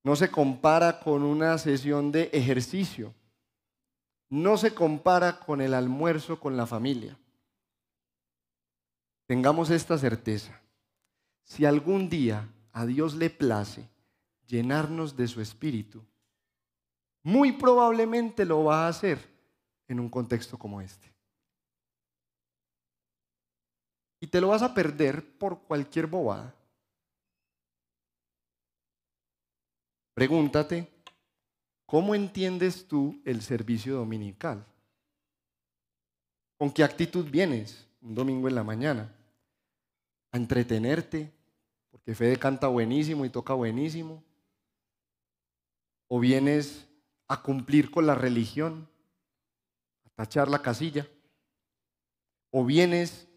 No 0.03 0.15
se 0.15 0.29
compara 0.29 0.99
con 0.99 1.23
una 1.23 1.57
sesión 1.57 2.11
de 2.11 2.29
ejercicio. 2.33 3.13
No 4.29 4.57
se 4.57 4.73
compara 4.73 5.39
con 5.39 5.61
el 5.61 5.73
almuerzo 5.73 6.39
con 6.39 6.57
la 6.57 6.65
familia. 6.65 7.17
Tengamos 9.27 9.69
esta 9.69 9.97
certeza. 9.97 10.59
Si 11.43 11.65
algún 11.65 12.09
día 12.09 12.49
a 12.71 12.85
Dios 12.85 13.15
le 13.15 13.29
place 13.29 13.87
llenarnos 14.47 15.15
de 15.15 15.27
su 15.27 15.41
espíritu, 15.41 16.03
muy 17.21 17.53
probablemente 17.53 18.45
lo 18.45 18.65
va 18.65 18.85
a 18.85 18.89
hacer 18.89 19.19
en 19.87 19.99
un 19.99 20.09
contexto 20.09 20.57
como 20.57 20.81
este. 20.81 21.12
Y 24.23 24.27
te 24.27 24.39
lo 24.39 24.47
vas 24.47 24.61
a 24.61 24.73
perder 24.73 25.37
por 25.37 25.63
cualquier 25.63 26.07
bobada. 26.07 26.55
Pregúntate, 30.13 30.87
¿cómo 31.85 32.15
entiendes 32.15 32.87
tú 32.87 33.21
el 33.25 33.41
servicio 33.41 33.95
dominical? 33.95 34.65
¿Con 36.57 36.71
qué 36.71 36.85
actitud 36.85 37.29
vienes 37.29 37.85
un 38.01 38.15
domingo 38.15 38.47
en 38.47 38.55
la 38.55 38.63
mañana? 38.63 39.13
¿A 40.31 40.37
entretenerte? 40.37 41.29
Porque 41.91 42.15
Fede 42.15 42.37
canta 42.37 42.69
buenísimo 42.69 43.25
y 43.25 43.29
toca 43.29 43.53
buenísimo. 43.53 44.23
¿O 46.07 46.21
vienes 46.21 46.87
a 47.27 47.41
cumplir 47.41 47.91
con 47.91 48.07
la 48.07 48.15
religión? 48.15 48.87
¿A 50.05 50.09
tachar 50.11 50.47
la 50.47 50.61
casilla? 50.61 51.09
¿O 52.51 52.63
vienes 52.63 53.27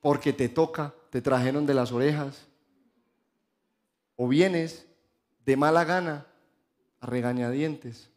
porque 0.00 0.32
te 0.32 0.48
toca, 0.48 0.94
te 1.10 1.20
trajeron 1.20 1.66
de 1.66 1.74
las 1.74 1.92
orejas? 1.92 2.46
¿O 4.16 4.28
vienes 4.28 4.86
de 5.44 5.56
mala 5.56 5.84
gana 5.84 6.26
a 7.00 7.06
regañadientes. 7.06 8.10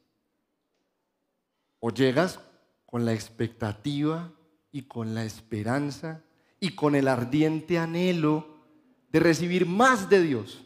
O 1.80 1.90
llegas 1.90 2.40
con 2.86 3.06
la 3.06 3.14
expectativa 3.14 4.32
y 4.72 4.84
con 4.84 5.16
la 5.16 5.26
esperanza 5.26 6.22
y 6.60 6.76
con 6.76 6.96
el 6.96 7.08
ardiente 7.08 7.78
anhelo 7.78 8.48
de 9.12 9.20
recibir 9.20 9.66
más 9.66 10.10
de 10.10 10.22
Dios, 10.22 10.64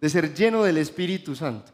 de 0.00 0.08
ser 0.08 0.34
lleno 0.34 0.62
del 0.62 0.78
Espíritu 0.78 1.34
Santo. 1.34 1.72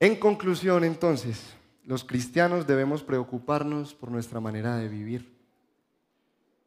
En 0.00 0.16
conclusión, 0.16 0.84
entonces, 0.84 1.40
los 1.84 2.04
cristianos 2.04 2.66
debemos 2.66 3.02
preocuparnos 3.02 3.94
por 3.94 4.10
nuestra 4.10 4.40
manera 4.40 4.76
de 4.76 4.88
vivir, 4.88 5.34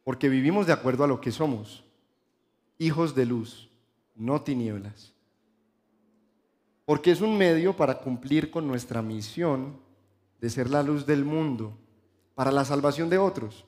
porque 0.03 0.29
vivimos 0.29 0.67
de 0.67 0.73
acuerdo 0.73 1.03
a 1.03 1.07
lo 1.07 1.19
que 1.19 1.31
somos, 1.31 1.83
hijos 2.77 3.15
de 3.15 3.25
luz, 3.25 3.69
no 4.15 4.41
tinieblas, 4.41 5.13
porque 6.85 7.11
es 7.11 7.21
un 7.21 7.37
medio 7.37 7.75
para 7.75 7.99
cumplir 7.99 8.51
con 8.51 8.67
nuestra 8.67 9.01
misión 9.01 9.79
de 10.39 10.49
ser 10.49 10.69
la 10.69 10.83
luz 10.83 11.05
del 11.05 11.25
mundo, 11.25 11.77
para 12.35 12.51
la 12.51 12.63
salvación 12.63 13.09
de 13.09 13.17
otros, 13.17 13.65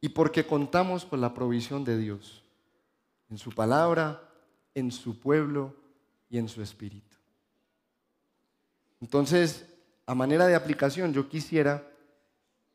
y 0.00 0.08
porque 0.08 0.44
contamos 0.44 1.04
con 1.04 1.20
la 1.20 1.32
provisión 1.34 1.84
de 1.84 1.96
Dios, 1.96 2.42
en 3.30 3.38
su 3.38 3.52
palabra, 3.52 4.28
en 4.74 4.90
su 4.90 5.20
pueblo 5.20 5.76
y 6.28 6.38
en 6.38 6.48
su 6.48 6.62
espíritu. 6.62 7.16
Entonces, 9.00 9.69
a 10.10 10.14
manera 10.16 10.48
de 10.48 10.56
aplicación, 10.56 11.12
yo 11.12 11.28
quisiera 11.28 11.86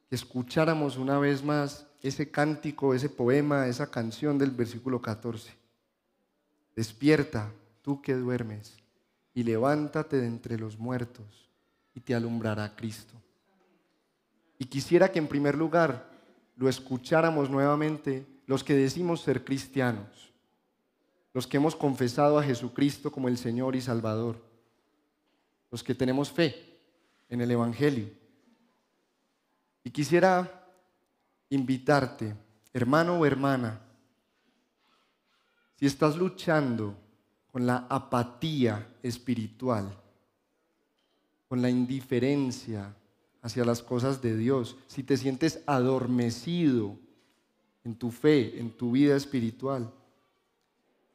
que 0.07 0.15
escucháramos 0.15 0.95
una 0.95 1.19
vez 1.19 1.43
más 1.43 1.85
ese 2.01 2.31
cántico, 2.31 2.93
ese 2.93 3.09
poema, 3.09 3.67
esa 3.67 3.91
canción 3.91 4.37
del 4.37 4.51
versículo 4.51 5.01
14. 5.01 5.51
Despierta, 6.77 7.51
tú 7.81 8.01
que 8.01 8.13
duermes, 8.13 8.77
y 9.33 9.43
levántate 9.43 10.15
de 10.15 10.27
entre 10.27 10.57
los 10.57 10.79
muertos, 10.79 11.49
y 11.93 11.99
te 11.99 12.15
alumbrará 12.15 12.73
Cristo. 12.73 13.15
Y 14.57 14.63
quisiera 14.63 15.11
que 15.11 15.19
en 15.19 15.27
primer 15.27 15.57
lugar 15.57 16.09
lo 16.55 16.69
escucháramos 16.69 17.49
nuevamente 17.49 18.25
los 18.45 18.63
que 18.63 18.75
decimos 18.75 19.19
ser 19.19 19.43
cristianos, 19.43 20.31
los 21.33 21.47
que 21.47 21.57
hemos 21.57 21.75
confesado 21.75 22.39
a 22.39 22.43
Jesucristo 22.43 23.11
como 23.11 23.27
el 23.27 23.37
Señor 23.37 23.75
y 23.75 23.81
Salvador 23.81 24.41
los 25.69 25.83
que 25.83 25.93
tenemos 25.93 26.31
fe 26.31 26.74
en 27.35 27.41
el 27.41 27.51
Evangelio. 27.51 28.09
Y 29.83 29.91
quisiera 29.91 30.67
invitarte, 31.49 32.33
hermano 32.73 33.19
o 33.19 33.25
hermana, 33.25 33.79
si 35.77 35.85
estás 35.85 36.15
luchando 36.17 36.95
con 37.51 37.67
la 37.67 37.85
apatía 37.89 38.87
espiritual, 39.03 39.93
con 41.47 41.61
la 41.61 41.69
indiferencia 41.69 42.95
hacia 43.41 43.63
las 43.63 43.83
cosas 43.83 44.21
de 44.21 44.35
Dios, 44.35 44.77
si 44.87 45.03
te 45.03 45.17
sientes 45.17 45.61
adormecido 45.67 46.97
en 47.83 47.95
tu 47.95 48.11
fe, 48.11 48.59
en 48.59 48.71
tu 48.71 48.91
vida 48.91 49.15
espiritual, 49.15 49.91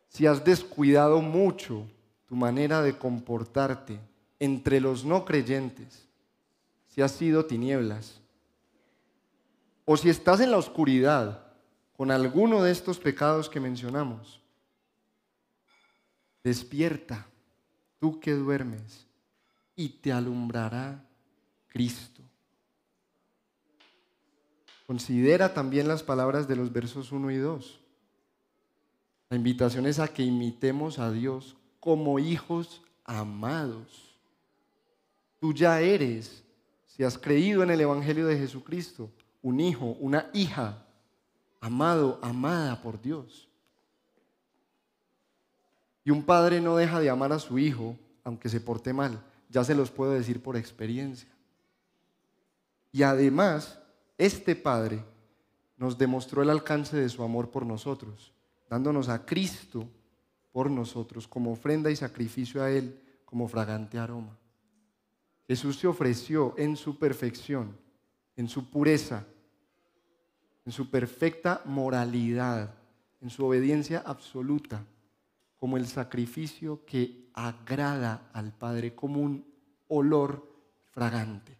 si 0.08 0.26
has 0.26 0.44
descuidado 0.44 1.20
mucho 1.22 1.86
tu 2.26 2.36
manera 2.36 2.82
de 2.82 2.96
comportarte, 2.96 3.98
entre 4.40 4.80
los 4.80 5.04
no 5.04 5.24
creyentes, 5.24 6.09
si 6.90 7.02
has 7.02 7.12
sido 7.12 7.46
tinieblas, 7.46 8.20
o 9.84 9.96
si 9.96 10.10
estás 10.10 10.40
en 10.40 10.50
la 10.50 10.58
oscuridad 10.58 11.46
con 11.96 12.10
alguno 12.10 12.62
de 12.62 12.70
estos 12.70 12.98
pecados 12.98 13.48
que 13.48 13.60
mencionamos, 13.60 14.40
despierta, 16.44 17.26
tú 17.98 18.20
que 18.20 18.32
duermes, 18.32 19.06
y 19.74 19.88
te 19.88 20.12
alumbrará 20.12 21.04
Cristo. 21.68 22.22
Considera 24.86 25.54
también 25.54 25.88
las 25.88 26.02
palabras 26.02 26.48
de 26.48 26.56
los 26.56 26.72
versos 26.72 27.12
1 27.12 27.30
y 27.30 27.36
2. 27.36 27.80
La 29.30 29.36
invitación 29.36 29.86
es 29.86 30.00
a 30.00 30.08
que 30.08 30.24
imitemos 30.24 30.98
a 30.98 31.12
Dios 31.12 31.56
como 31.78 32.18
hijos 32.18 32.82
amados. 33.04 34.18
Tú 35.38 35.54
ya 35.54 35.80
eres, 35.80 36.42
si 36.90 37.04
has 37.04 37.16
creído 37.16 37.62
en 37.62 37.70
el 37.70 37.80
Evangelio 37.80 38.26
de 38.26 38.36
Jesucristo, 38.36 39.10
un 39.42 39.60
hijo, 39.60 39.96
una 40.00 40.28
hija, 40.34 40.84
amado, 41.60 42.18
amada 42.20 42.82
por 42.82 43.00
Dios. 43.00 43.48
Y 46.04 46.10
un 46.10 46.24
padre 46.24 46.60
no 46.60 46.76
deja 46.76 46.98
de 46.98 47.08
amar 47.08 47.32
a 47.32 47.38
su 47.38 47.58
hijo, 47.58 47.96
aunque 48.24 48.48
se 48.48 48.60
porte 48.60 48.92
mal. 48.92 49.22
Ya 49.48 49.62
se 49.62 49.74
los 49.74 49.90
puedo 49.90 50.12
decir 50.12 50.42
por 50.42 50.56
experiencia. 50.56 51.28
Y 52.92 53.04
además, 53.04 53.78
este 54.18 54.56
padre 54.56 55.04
nos 55.76 55.96
demostró 55.96 56.42
el 56.42 56.50
alcance 56.50 56.96
de 56.96 57.08
su 57.08 57.22
amor 57.22 57.50
por 57.50 57.64
nosotros, 57.64 58.32
dándonos 58.68 59.08
a 59.08 59.24
Cristo 59.24 59.88
por 60.50 60.70
nosotros 60.70 61.28
como 61.28 61.52
ofrenda 61.52 61.90
y 61.90 61.96
sacrificio 61.96 62.62
a 62.62 62.70
Él 62.70 63.00
como 63.24 63.46
fragante 63.46 63.96
aroma. 63.96 64.39
Jesús 65.50 65.80
se 65.80 65.88
ofreció 65.88 66.54
en 66.56 66.76
su 66.76 66.96
perfección, 66.96 67.76
en 68.36 68.48
su 68.48 68.70
pureza, 68.70 69.26
en 70.64 70.70
su 70.70 70.88
perfecta 70.88 71.62
moralidad, 71.64 72.72
en 73.20 73.30
su 73.30 73.44
obediencia 73.44 74.00
absoluta, 74.06 74.86
como 75.58 75.76
el 75.76 75.88
sacrificio 75.88 76.84
que 76.86 77.30
agrada 77.32 78.30
al 78.32 78.52
Padre, 78.52 78.94
como 78.94 79.22
un 79.22 79.44
olor 79.88 80.48
fragante. 80.92 81.58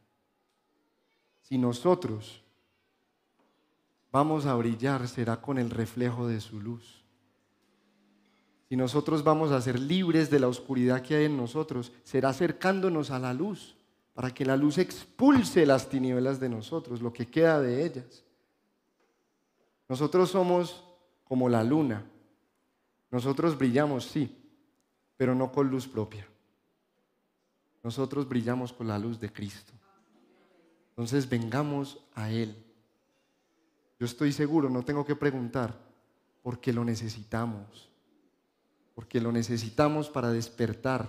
Si 1.42 1.58
nosotros 1.58 2.44
vamos 4.12 4.46
a 4.46 4.54
brillar, 4.54 5.08
será 5.08 5.40
con 5.40 5.58
el 5.58 5.68
reflejo 5.68 6.28
de 6.28 6.40
su 6.40 6.60
luz. 6.60 7.04
Si 8.68 8.76
nosotros 8.76 9.24
vamos 9.24 9.50
a 9.50 9.60
ser 9.60 9.80
libres 9.80 10.30
de 10.30 10.38
la 10.38 10.46
oscuridad 10.46 11.02
que 11.02 11.16
hay 11.16 11.24
en 11.24 11.36
nosotros, 11.36 11.90
será 12.04 12.28
acercándonos 12.28 13.10
a 13.10 13.18
la 13.18 13.34
luz 13.34 13.74
para 14.20 14.34
que 14.34 14.44
la 14.44 14.54
luz 14.54 14.76
expulse 14.76 15.64
las 15.64 15.88
tinieblas 15.88 16.38
de 16.38 16.50
nosotros, 16.50 17.00
lo 17.00 17.10
que 17.10 17.26
queda 17.26 17.58
de 17.58 17.86
ellas. 17.86 18.22
Nosotros 19.88 20.28
somos 20.28 20.84
como 21.24 21.48
la 21.48 21.64
luna. 21.64 22.04
Nosotros 23.10 23.56
brillamos, 23.56 24.04
sí, 24.04 24.36
pero 25.16 25.34
no 25.34 25.50
con 25.50 25.70
luz 25.70 25.88
propia. 25.88 26.28
Nosotros 27.82 28.28
brillamos 28.28 28.74
con 28.74 28.88
la 28.88 28.98
luz 28.98 29.18
de 29.18 29.32
Cristo. 29.32 29.72
Entonces 30.90 31.26
vengamos 31.26 32.04
a 32.14 32.30
Él. 32.30 32.54
Yo 33.98 34.04
estoy 34.04 34.32
seguro, 34.32 34.68
no 34.68 34.84
tengo 34.84 35.06
que 35.06 35.16
preguntar, 35.16 35.74
porque 36.42 36.74
lo 36.74 36.84
necesitamos. 36.84 37.88
Porque 38.94 39.18
lo 39.18 39.32
necesitamos 39.32 40.10
para 40.10 40.30
despertar 40.30 41.08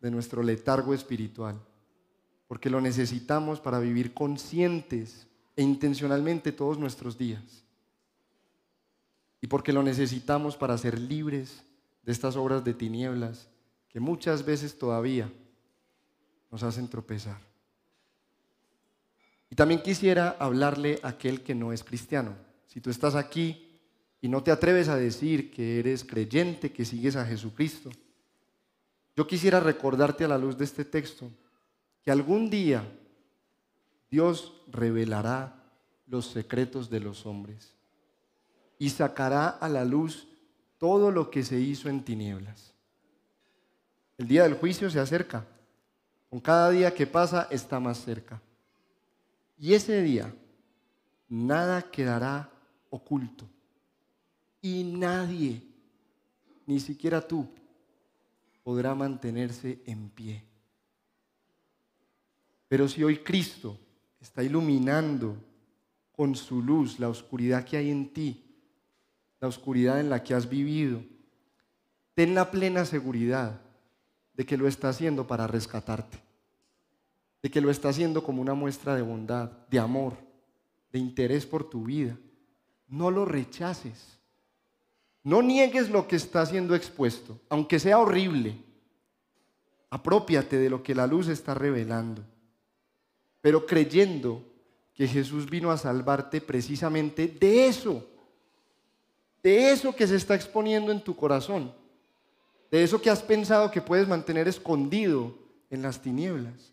de 0.00 0.10
nuestro 0.10 0.42
letargo 0.42 0.94
espiritual 0.94 1.60
porque 2.46 2.70
lo 2.70 2.80
necesitamos 2.80 3.60
para 3.60 3.78
vivir 3.78 4.14
conscientes 4.14 5.26
e 5.56 5.62
intencionalmente 5.62 6.52
todos 6.52 6.78
nuestros 6.78 7.18
días. 7.18 7.64
Y 9.40 9.48
porque 9.48 9.72
lo 9.72 9.82
necesitamos 9.82 10.56
para 10.56 10.78
ser 10.78 10.98
libres 11.00 11.64
de 12.02 12.12
estas 12.12 12.36
obras 12.36 12.64
de 12.64 12.74
tinieblas 12.74 13.48
que 13.88 14.00
muchas 14.00 14.44
veces 14.44 14.78
todavía 14.78 15.32
nos 16.50 16.62
hacen 16.62 16.88
tropezar. 16.88 17.40
Y 19.50 19.54
también 19.54 19.82
quisiera 19.82 20.36
hablarle 20.38 21.00
a 21.02 21.08
aquel 21.08 21.42
que 21.42 21.54
no 21.54 21.72
es 21.72 21.82
cristiano. 21.82 22.36
Si 22.66 22.80
tú 22.80 22.90
estás 22.90 23.14
aquí 23.14 23.80
y 24.20 24.28
no 24.28 24.42
te 24.42 24.50
atreves 24.50 24.88
a 24.88 24.96
decir 24.96 25.50
que 25.50 25.78
eres 25.78 26.04
creyente, 26.04 26.72
que 26.72 26.84
sigues 26.84 27.16
a 27.16 27.24
Jesucristo, 27.24 27.90
yo 29.16 29.26
quisiera 29.26 29.60
recordarte 29.60 30.24
a 30.24 30.28
la 30.28 30.38
luz 30.38 30.58
de 30.58 30.64
este 30.64 30.84
texto 30.84 31.30
que 32.06 32.12
algún 32.12 32.48
día 32.50 32.88
Dios 34.08 34.62
revelará 34.68 35.56
los 36.06 36.26
secretos 36.26 36.88
de 36.88 37.00
los 37.00 37.26
hombres 37.26 37.74
y 38.78 38.90
sacará 38.90 39.48
a 39.48 39.68
la 39.68 39.84
luz 39.84 40.28
todo 40.78 41.10
lo 41.10 41.32
que 41.32 41.42
se 41.42 41.58
hizo 41.58 41.88
en 41.88 42.04
tinieblas. 42.04 42.72
El 44.18 44.28
día 44.28 44.44
del 44.44 44.54
juicio 44.54 44.88
se 44.88 45.00
acerca. 45.00 45.46
Con 46.30 46.38
cada 46.38 46.70
día 46.70 46.94
que 46.94 47.08
pasa 47.08 47.48
está 47.50 47.80
más 47.80 47.98
cerca. 47.98 48.40
Y 49.58 49.74
ese 49.74 50.00
día 50.00 50.32
nada 51.28 51.90
quedará 51.90 52.48
oculto. 52.88 53.48
Y 54.62 54.84
nadie, 54.84 55.60
ni 56.66 56.78
siquiera 56.78 57.20
tú, 57.20 57.48
podrá 58.62 58.94
mantenerse 58.94 59.80
en 59.86 60.08
pie. 60.08 60.44
Pero 62.68 62.88
si 62.88 63.04
hoy 63.04 63.18
Cristo 63.18 63.78
está 64.20 64.42
iluminando 64.42 65.36
con 66.12 66.34
su 66.34 66.62
luz 66.62 66.98
la 66.98 67.08
oscuridad 67.08 67.64
que 67.64 67.76
hay 67.76 67.90
en 67.90 68.12
ti, 68.12 68.44
la 69.40 69.48
oscuridad 69.48 70.00
en 70.00 70.10
la 70.10 70.22
que 70.22 70.34
has 70.34 70.48
vivido, 70.48 71.02
ten 72.14 72.34
la 72.34 72.50
plena 72.50 72.84
seguridad 72.84 73.60
de 74.34 74.46
que 74.46 74.56
lo 74.56 74.66
está 74.66 74.88
haciendo 74.88 75.26
para 75.26 75.46
rescatarte, 75.46 76.18
de 77.42 77.50
que 77.50 77.60
lo 77.60 77.70
está 77.70 77.90
haciendo 77.90 78.22
como 78.22 78.42
una 78.42 78.54
muestra 78.54 78.94
de 78.94 79.02
bondad, 79.02 79.50
de 79.68 79.78
amor, 79.78 80.14
de 80.92 80.98
interés 80.98 81.46
por 81.46 81.68
tu 81.68 81.84
vida. 81.84 82.16
No 82.88 83.10
lo 83.10 83.24
rechaces. 83.24 84.18
No 85.22 85.42
niegues 85.42 85.90
lo 85.90 86.06
que 86.06 86.16
está 86.16 86.46
siendo 86.46 86.74
expuesto, 86.74 87.40
aunque 87.48 87.78
sea 87.78 87.98
horrible. 87.98 88.56
Apropiate 89.90 90.58
de 90.58 90.70
lo 90.70 90.82
que 90.82 90.94
la 90.94 91.06
luz 91.06 91.28
está 91.28 91.52
revelando, 91.54 92.24
pero 93.46 93.64
creyendo 93.64 94.44
que 94.92 95.06
Jesús 95.06 95.48
vino 95.48 95.70
a 95.70 95.78
salvarte 95.78 96.40
precisamente 96.40 97.28
de 97.28 97.68
eso, 97.68 98.04
de 99.40 99.70
eso 99.70 99.94
que 99.94 100.04
se 100.04 100.16
está 100.16 100.34
exponiendo 100.34 100.90
en 100.90 101.00
tu 101.00 101.14
corazón, 101.14 101.72
de 102.72 102.82
eso 102.82 103.00
que 103.00 103.08
has 103.08 103.22
pensado 103.22 103.70
que 103.70 103.80
puedes 103.80 104.08
mantener 104.08 104.48
escondido 104.48 105.38
en 105.70 105.80
las 105.80 106.02
tinieblas. 106.02 106.72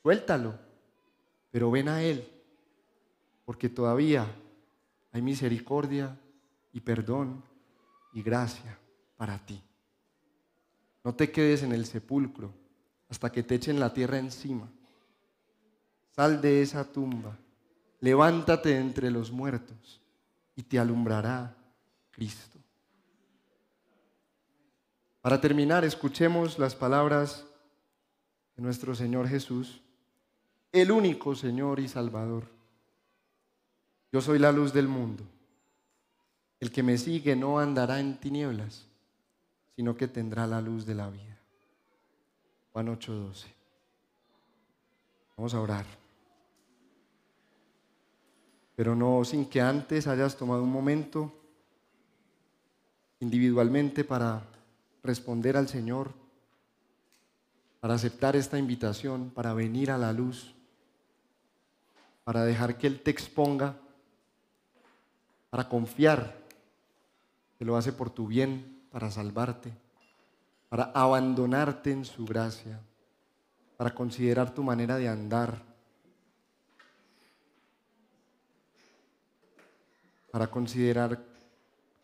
Suéltalo, 0.00 0.54
pero 1.50 1.72
ven 1.72 1.88
a 1.88 2.00
Él, 2.00 2.28
porque 3.44 3.68
todavía 3.68 4.32
hay 5.10 5.22
misericordia 5.22 6.16
y 6.72 6.78
perdón 6.78 7.42
y 8.12 8.22
gracia 8.22 8.78
para 9.16 9.44
ti. 9.44 9.60
No 11.02 11.16
te 11.16 11.32
quedes 11.32 11.64
en 11.64 11.72
el 11.72 11.84
sepulcro 11.84 12.52
hasta 13.08 13.32
que 13.32 13.42
te 13.42 13.56
echen 13.56 13.80
la 13.80 13.92
tierra 13.92 14.20
encima. 14.20 14.70
Sal 16.14 16.40
de 16.40 16.62
esa 16.62 16.84
tumba, 16.84 17.36
levántate 18.00 18.76
entre 18.76 19.10
los 19.10 19.32
muertos 19.32 20.00
y 20.54 20.62
te 20.62 20.78
alumbrará 20.78 21.56
Cristo. 22.12 22.58
Para 25.20 25.40
terminar, 25.40 25.84
escuchemos 25.84 26.58
las 26.58 26.76
palabras 26.76 27.44
de 28.56 28.62
nuestro 28.62 28.94
Señor 28.94 29.26
Jesús, 29.26 29.80
el 30.70 30.92
único 30.92 31.34
Señor 31.34 31.80
y 31.80 31.88
Salvador. 31.88 32.44
Yo 34.12 34.20
soy 34.20 34.38
la 34.38 34.52
luz 34.52 34.72
del 34.72 34.86
mundo. 34.86 35.24
El 36.60 36.70
que 36.70 36.84
me 36.84 36.96
sigue 36.96 37.34
no 37.34 37.58
andará 37.58 37.98
en 37.98 38.20
tinieblas, 38.20 38.86
sino 39.74 39.96
que 39.96 40.06
tendrá 40.06 40.46
la 40.46 40.60
luz 40.60 40.86
de 40.86 40.94
la 40.94 41.10
vida. 41.10 41.36
Juan 42.72 42.88
8:12. 42.88 43.46
Vamos 45.36 45.54
a 45.54 45.60
orar. 45.60 46.03
Pero 48.76 48.94
no 48.94 49.24
sin 49.24 49.46
que 49.46 49.60
antes 49.60 50.06
hayas 50.06 50.36
tomado 50.36 50.62
un 50.62 50.72
momento 50.72 51.32
individualmente 53.20 54.04
para 54.04 54.42
responder 55.02 55.56
al 55.56 55.68
Señor, 55.68 56.12
para 57.80 57.94
aceptar 57.94 58.36
esta 58.36 58.58
invitación, 58.58 59.30
para 59.30 59.54
venir 59.54 59.90
a 59.90 59.98
la 59.98 60.12
luz, 60.12 60.54
para 62.24 62.44
dejar 62.44 62.78
que 62.78 62.86
Él 62.86 63.00
te 63.00 63.10
exponga, 63.10 63.76
para 65.50 65.68
confiar 65.68 66.36
que 67.58 67.64
lo 67.64 67.76
hace 67.76 67.92
por 67.92 68.10
tu 68.10 68.26
bien, 68.26 68.82
para 68.90 69.10
salvarte, 69.10 69.72
para 70.68 70.84
abandonarte 70.94 71.92
en 71.92 72.04
su 72.04 72.24
gracia, 72.24 72.80
para 73.76 73.94
considerar 73.94 74.54
tu 74.54 74.62
manera 74.62 74.96
de 74.96 75.08
andar 75.08 75.73
para 80.34 80.48
considerar 80.48 81.24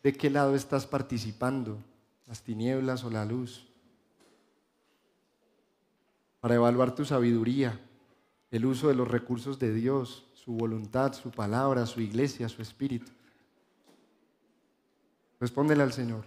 de 0.05 0.13
qué 0.13 0.31
lado 0.31 0.55
estás 0.55 0.87
participando, 0.87 1.79
las 2.29 2.41
tinieblas 2.43 3.03
o 3.03 3.11
la 3.11 3.25
luz, 3.25 3.67
para 6.39 6.55
evaluar 6.55 6.95
tu 6.95 7.05
sabiduría, 7.05 7.81
el 8.53 8.67
uso 8.67 8.87
de 8.87 8.95
los 8.95 9.09
recursos 9.09 9.59
de 9.59 9.75
Dios, 9.75 10.27
su 10.35 10.53
voluntad, 10.53 11.13
su 11.13 11.33
palabra, 11.33 11.87
su 11.87 12.01
iglesia, 12.01 12.49
su 12.49 12.63
espíritu. 12.63 13.11
Respóndele 15.41 15.83
al 15.83 15.93
Señor. 15.93 16.25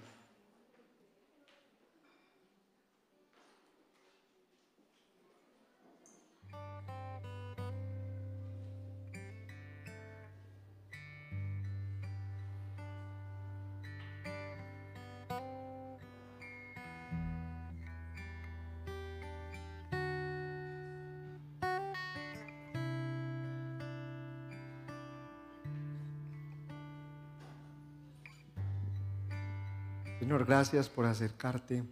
Gracias 30.54 30.88
por 30.88 31.08
acercarte 31.08 31.84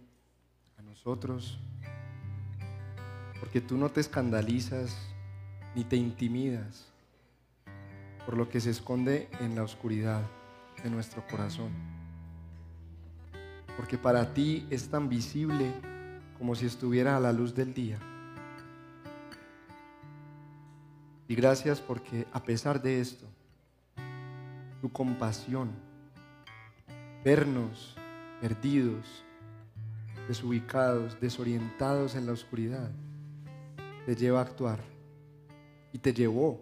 a 0.78 0.82
nosotros, 0.82 1.58
porque 3.40 3.60
tú 3.60 3.76
no 3.76 3.88
te 3.88 4.00
escandalizas 4.00 4.96
ni 5.74 5.82
te 5.82 5.96
intimidas 5.96 6.86
por 8.24 8.36
lo 8.36 8.48
que 8.48 8.60
se 8.60 8.70
esconde 8.70 9.28
en 9.40 9.56
la 9.56 9.64
oscuridad 9.64 10.22
de 10.80 10.90
nuestro 10.90 11.26
corazón, 11.26 11.72
porque 13.76 13.98
para 13.98 14.32
ti 14.32 14.64
es 14.70 14.88
tan 14.88 15.08
visible 15.08 15.72
como 16.38 16.54
si 16.54 16.66
estuviera 16.66 17.16
a 17.16 17.20
la 17.20 17.32
luz 17.32 17.56
del 17.56 17.74
día. 17.74 17.98
Y 21.26 21.34
gracias 21.34 21.80
porque 21.80 22.28
a 22.32 22.44
pesar 22.44 22.80
de 22.80 23.00
esto, 23.00 23.26
tu 24.80 24.92
compasión, 24.92 25.72
vernos 27.24 27.96
perdidos, 28.42 29.24
desubicados, 30.26 31.20
desorientados 31.20 32.16
en 32.16 32.26
la 32.26 32.32
oscuridad, 32.32 32.90
te 34.04 34.16
lleva 34.16 34.40
a 34.40 34.42
actuar 34.42 34.80
y 35.92 35.98
te 35.98 36.12
llevó 36.12 36.60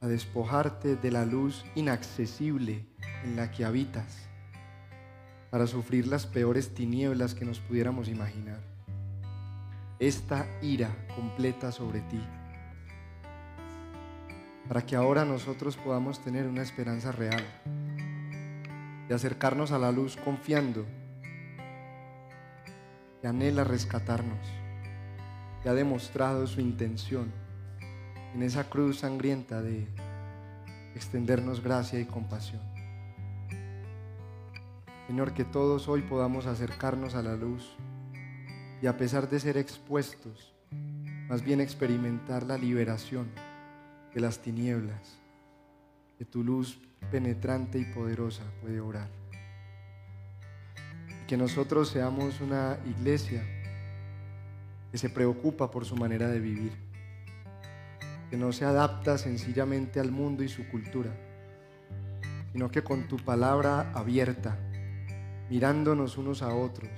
a 0.00 0.06
despojarte 0.06 0.94
de 0.94 1.10
la 1.10 1.26
luz 1.26 1.64
inaccesible 1.74 2.86
en 3.24 3.34
la 3.34 3.50
que 3.50 3.64
habitas 3.64 4.28
para 5.50 5.66
sufrir 5.66 6.06
las 6.06 6.26
peores 6.26 6.74
tinieblas 6.74 7.34
que 7.34 7.44
nos 7.44 7.58
pudiéramos 7.58 8.08
imaginar. 8.08 8.60
Esta 9.98 10.46
ira 10.62 11.08
completa 11.16 11.72
sobre 11.72 12.02
ti, 12.02 12.22
para 14.68 14.86
que 14.86 14.94
ahora 14.94 15.24
nosotros 15.24 15.76
podamos 15.76 16.22
tener 16.22 16.46
una 16.46 16.62
esperanza 16.62 17.10
real 17.10 17.44
de 19.10 19.16
acercarnos 19.16 19.72
a 19.72 19.78
la 19.80 19.90
luz 19.90 20.16
confiando 20.24 20.86
que 23.20 23.26
anhela 23.26 23.64
rescatarnos, 23.64 24.38
que 25.60 25.68
ha 25.68 25.74
demostrado 25.74 26.46
su 26.46 26.60
intención 26.60 27.32
en 28.32 28.44
esa 28.44 28.70
cruz 28.70 29.00
sangrienta 29.00 29.62
de 29.62 29.88
extendernos 30.94 31.60
gracia 31.60 31.98
y 31.98 32.04
compasión. 32.04 32.62
Señor, 35.08 35.34
que 35.34 35.44
todos 35.44 35.88
hoy 35.88 36.02
podamos 36.02 36.46
acercarnos 36.46 37.16
a 37.16 37.22
la 37.22 37.34
luz 37.34 37.74
y 38.80 38.86
a 38.86 38.96
pesar 38.96 39.28
de 39.28 39.40
ser 39.40 39.56
expuestos, 39.56 40.54
más 41.28 41.42
bien 41.42 41.60
experimentar 41.60 42.44
la 42.44 42.56
liberación 42.56 43.28
de 44.14 44.20
las 44.20 44.38
tinieblas, 44.38 45.19
que 46.20 46.26
tu 46.26 46.44
luz 46.44 46.78
penetrante 47.10 47.78
y 47.78 47.86
poderosa 47.86 48.42
puede 48.60 48.78
orar. 48.78 49.08
Y 51.08 51.26
que 51.26 51.38
nosotros 51.38 51.88
seamos 51.88 52.42
una 52.42 52.76
iglesia 52.84 53.42
que 54.92 54.98
se 54.98 55.08
preocupa 55.08 55.70
por 55.70 55.86
su 55.86 55.96
manera 55.96 56.28
de 56.28 56.38
vivir, 56.38 56.72
que 58.28 58.36
no 58.36 58.52
se 58.52 58.66
adapta 58.66 59.16
sencillamente 59.16 59.98
al 59.98 60.10
mundo 60.10 60.44
y 60.44 60.50
su 60.50 60.68
cultura, 60.68 61.10
sino 62.52 62.70
que 62.70 62.84
con 62.84 63.08
tu 63.08 63.16
palabra 63.16 63.90
abierta, 63.94 64.58
mirándonos 65.48 66.18
unos 66.18 66.42
a 66.42 66.54
otros, 66.54 66.90